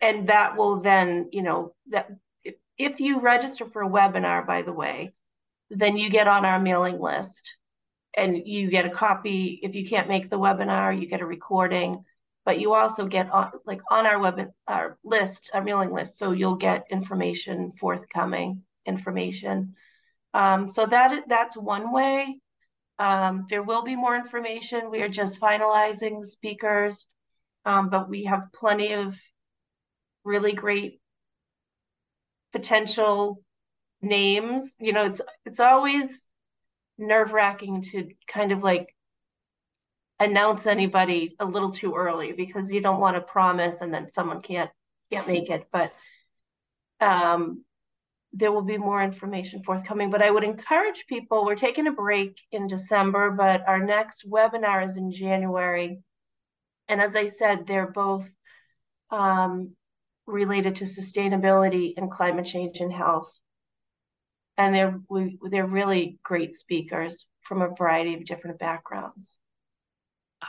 and 0.00 0.28
that 0.28 0.56
will 0.56 0.80
then, 0.80 1.28
you 1.32 1.42
know, 1.42 1.74
that 1.90 2.08
if, 2.44 2.54
if 2.78 3.00
you 3.00 3.20
register 3.20 3.66
for 3.66 3.82
a 3.82 3.88
webinar, 3.88 4.46
by 4.46 4.62
the 4.62 4.72
way, 4.72 5.12
then 5.70 5.96
you 5.96 6.10
get 6.10 6.28
on 6.28 6.44
our 6.44 6.58
mailing 6.58 6.98
list 7.00 7.56
and 8.14 8.46
you 8.46 8.70
get 8.70 8.86
a 8.86 8.90
copy. 8.90 9.60
If 9.62 9.74
you 9.74 9.88
can't 9.88 10.08
make 10.08 10.28
the 10.28 10.38
webinar, 10.38 10.98
you 10.98 11.06
get 11.06 11.20
a 11.20 11.26
recording, 11.26 12.04
but 12.44 12.60
you 12.60 12.74
also 12.74 13.06
get 13.06 13.30
on 13.30 13.52
like 13.66 13.80
on 13.90 14.06
our 14.06 14.18
web 14.18 14.50
our 14.66 14.98
list, 15.04 15.50
our 15.54 15.62
mailing 15.62 15.92
list. 15.92 16.18
So 16.18 16.32
you'll 16.32 16.56
get 16.56 16.86
information 16.90 17.72
forthcoming 17.78 18.62
information. 18.86 19.74
Um, 20.34 20.68
so 20.68 20.86
that 20.86 21.24
that's 21.28 21.56
one 21.56 21.92
way. 21.92 22.40
Um, 22.98 23.46
there 23.48 23.62
will 23.62 23.82
be 23.82 23.96
more 23.96 24.16
information. 24.16 24.90
We 24.90 25.02
are 25.02 25.08
just 25.08 25.40
finalizing 25.40 26.20
the 26.20 26.26
speakers 26.26 27.06
um, 27.64 27.90
but 27.90 28.08
we 28.08 28.24
have 28.24 28.52
plenty 28.52 28.92
of 28.92 29.16
really 30.24 30.52
great 30.52 31.00
potential 32.52 33.42
names. 34.00 34.74
You 34.80 34.92
know, 34.92 35.04
it's 35.04 35.20
it's 35.44 35.60
always 35.60 36.28
nerve 36.98 37.32
wracking 37.32 37.82
to 37.82 38.08
kind 38.26 38.52
of 38.52 38.62
like 38.62 38.94
announce 40.20 40.66
anybody 40.66 41.34
a 41.40 41.44
little 41.44 41.72
too 41.72 41.94
early 41.94 42.32
because 42.32 42.72
you 42.72 42.80
don't 42.80 43.00
want 43.00 43.16
to 43.16 43.20
promise 43.20 43.80
and 43.80 43.92
then 43.92 44.08
someone 44.08 44.40
can't 44.40 44.70
can't 45.10 45.26
make 45.26 45.50
it. 45.50 45.66
But 45.72 45.92
um, 47.00 47.64
there 48.32 48.52
will 48.52 48.62
be 48.62 48.78
more 48.78 49.02
information 49.02 49.62
forthcoming. 49.62 50.10
But 50.10 50.22
I 50.22 50.30
would 50.30 50.44
encourage 50.44 51.04
people. 51.08 51.44
We're 51.44 51.56
taking 51.56 51.86
a 51.86 51.92
break 51.92 52.40
in 52.50 52.66
December, 52.66 53.30
but 53.30 53.68
our 53.68 53.84
next 53.84 54.28
webinar 54.28 54.84
is 54.84 54.96
in 54.96 55.10
January 55.10 56.02
and 56.88 57.00
as 57.00 57.16
I 57.16 57.26
said, 57.26 57.66
they're 57.66 57.90
both 57.90 58.30
um, 59.10 59.74
related 60.26 60.76
to 60.76 60.84
sustainability 60.84 61.94
and 61.96 62.10
climate 62.10 62.44
change 62.44 62.80
and 62.80 62.92
health. 62.92 63.38
And 64.56 64.74
they're 64.74 65.00
we, 65.08 65.38
they're 65.50 65.66
really 65.66 66.18
great 66.22 66.54
speakers 66.54 67.26
from 67.40 67.62
a 67.62 67.74
variety 67.74 68.14
of 68.14 68.24
different 68.24 68.58
backgrounds. 68.58 69.38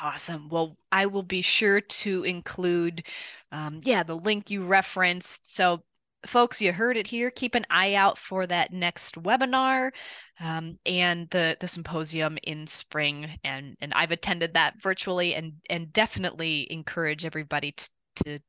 Awesome. 0.01 0.49
Well, 0.49 0.75
I 0.91 1.05
will 1.05 1.23
be 1.23 1.41
sure 1.41 1.79
to 1.81 2.23
include, 2.23 3.05
um, 3.51 3.81
yeah, 3.83 4.03
the 4.03 4.15
link 4.17 4.49
you 4.49 4.65
referenced. 4.65 5.53
So, 5.53 5.83
folks, 6.25 6.61
you 6.61 6.73
heard 6.73 6.97
it 6.97 7.05
here. 7.05 7.29
Keep 7.29 7.53
an 7.55 7.65
eye 7.69 7.93
out 7.93 8.17
for 8.17 8.47
that 8.47 8.73
next 8.73 9.21
webinar 9.21 9.91
um, 10.39 10.79
and 10.85 11.29
the 11.29 11.57
the 11.59 11.67
symposium 11.67 12.39
in 12.43 12.65
spring. 12.65 13.37
And 13.43 13.75
and 13.81 13.93
I've 13.93 14.11
attended 14.11 14.53
that 14.55 14.81
virtually, 14.81 15.35
and 15.35 15.53
and 15.69 15.93
definitely 15.93 16.71
encourage 16.71 17.25
everybody 17.25 17.73
to 17.73 17.89
to 18.25 18.39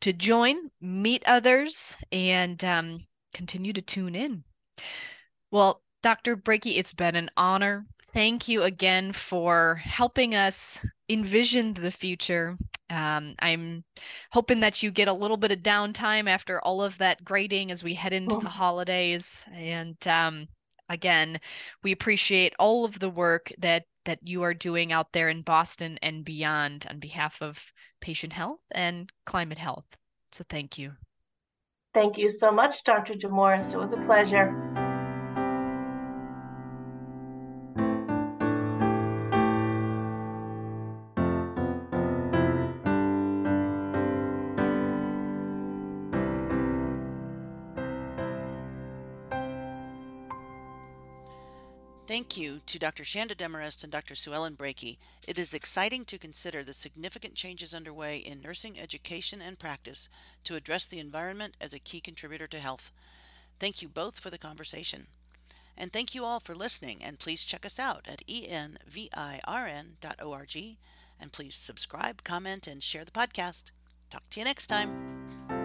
to 0.00 0.12
join, 0.12 0.70
meet 0.80 1.22
others, 1.26 1.96
and 2.10 2.62
um, 2.64 3.00
continue 3.34 3.72
to 3.74 3.82
tune 3.82 4.14
in. 4.14 4.44
Well, 5.50 5.82
Dr. 6.02 6.36
Breakey, 6.36 6.78
it's 6.78 6.92
been 6.92 7.16
an 7.16 7.30
honor 7.36 7.86
thank 8.16 8.48
you 8.48 8.62
again 8.62 9.12
for 9.12 9.74
helping 9.74 10.34
us 10.34 10.80
envision 11.10 11.74
the 11.74 11.90
future. 11.90 12.56
Um, 12.88 13.34
I'm 13.40 13.84
hoping 14.32 14.60
that 14.60 14.82
you 14.82 14.90
get 14.90 15.06
a 15.06 15.12
little 15.12 15.36
bit 15.36 15.52
of 15.52 15.58
downtime 15.58 16.26
after 16.26 16.58
all 16.62 16.82
of 16.82 16.96
that 16.96 17.22
grading 17.22 17.70
as 17.70 17.84
we 17.84 17.92
head 17.92 18.14
into 18.14 18.36
oh. 18.36 18.40
the 18.40 18.48
holidays. 18.48 19.44
And 19.52 19.98
um, 20.06 20.48
again, 20.88 21.38
we 21.82 21.92
appreciate 21.92 22.54
all 22.58 22.86
of 22.86 22.98
the 22.98 23.10
work 23.10 23.52
that 23.58 23.84
that 24.06 24.20
you 24.22 24.42
are 24.44 24.54
doing 24.54 24.92
out 24.92 25.12
there 25.12 25.28
in 25.28 25.42
Boston 25.42 25.98
and 26.00 26.24
beyond 26.24 26.86
on 26.88 26.98
behalf 26.98 27.42
of 27.42 27.60
patient 28.00 28.32
health 28.32 28.60
and 28.70 29.10
climate 29.26 29.58
health. 29.58 29.84
So 30.32 30.42
thank 30.48 30.78
you. 30.78 30.92
Thank 31.96 32.18
you 32.18 32.28
so 32.28 32.52
much, 32.52 32.84
Dr. 32.84 33.14
Demarest. 33.14 33.72
It 33.72 33.78
was 33.78 33.94
a 33.94 33.96
pleasure. 33.96 34.52
To 52.76 52.80
Dr. 52.80 53.04
Shanda 53.04 53.34
Demarest 53.34 53.84
and 53.84 53.90
Dr. 53.90 54.12
Suellen 54.12 54.54
Breakey. 54.54 54.98
It 55.26 55.38
is 55.38 55.54
exciting 55.54 56.04
to 56.04 56.18
consider 56.18 56.62
the 56.62 56.74
significant 56.74 57.34
changes 57.34 57.72
underway 57.72 58.18
in 58.18 58.42
nursing 58.42 58.78
education 58.78 59.40
and 59.40 59.58
practice 59.58 60.10
to 60.44 60.56
address 60.56 60.86
the 60.86 60.98
environment 60.98 61.56
as 61.58 61.72
a 61.72 61.78
key 61.78 62.00
contributor 62.00 62.46
to 62.48 62.58
health. 62.58 62.92
Thank 63.58 63.80
you 63.80 63.88
both 63.88 64.20
for 64.20 64.28
the 64.28 64.36
conversation. 64.36 65.06
And 65.74 65.90
thank 65.90 66.14
you 66.14 66.26
all 66.26 66.38
for 66.38 66.54
listening, 66.54 67.02
and 67.02 67.18
please 67.18 67.44
check 67.44 67.64
us 67.64 67.78
out 67.78 68.06
at 68.06 68.20
envirn.org. 68.26 69.46
And 71.18 71.32
please 71.32 71.54
subscribe, 71.54 72.24
comment, 72.24 72.66
and 72.66 72.82
share 72.82 73.06
the 73.06 73.10
podcast. 73.10 73.70
Talk 74.10 74.28
to 74.28 74.40
you 74.40 74.44
next 74.44 74.66
time. 74.66 75.55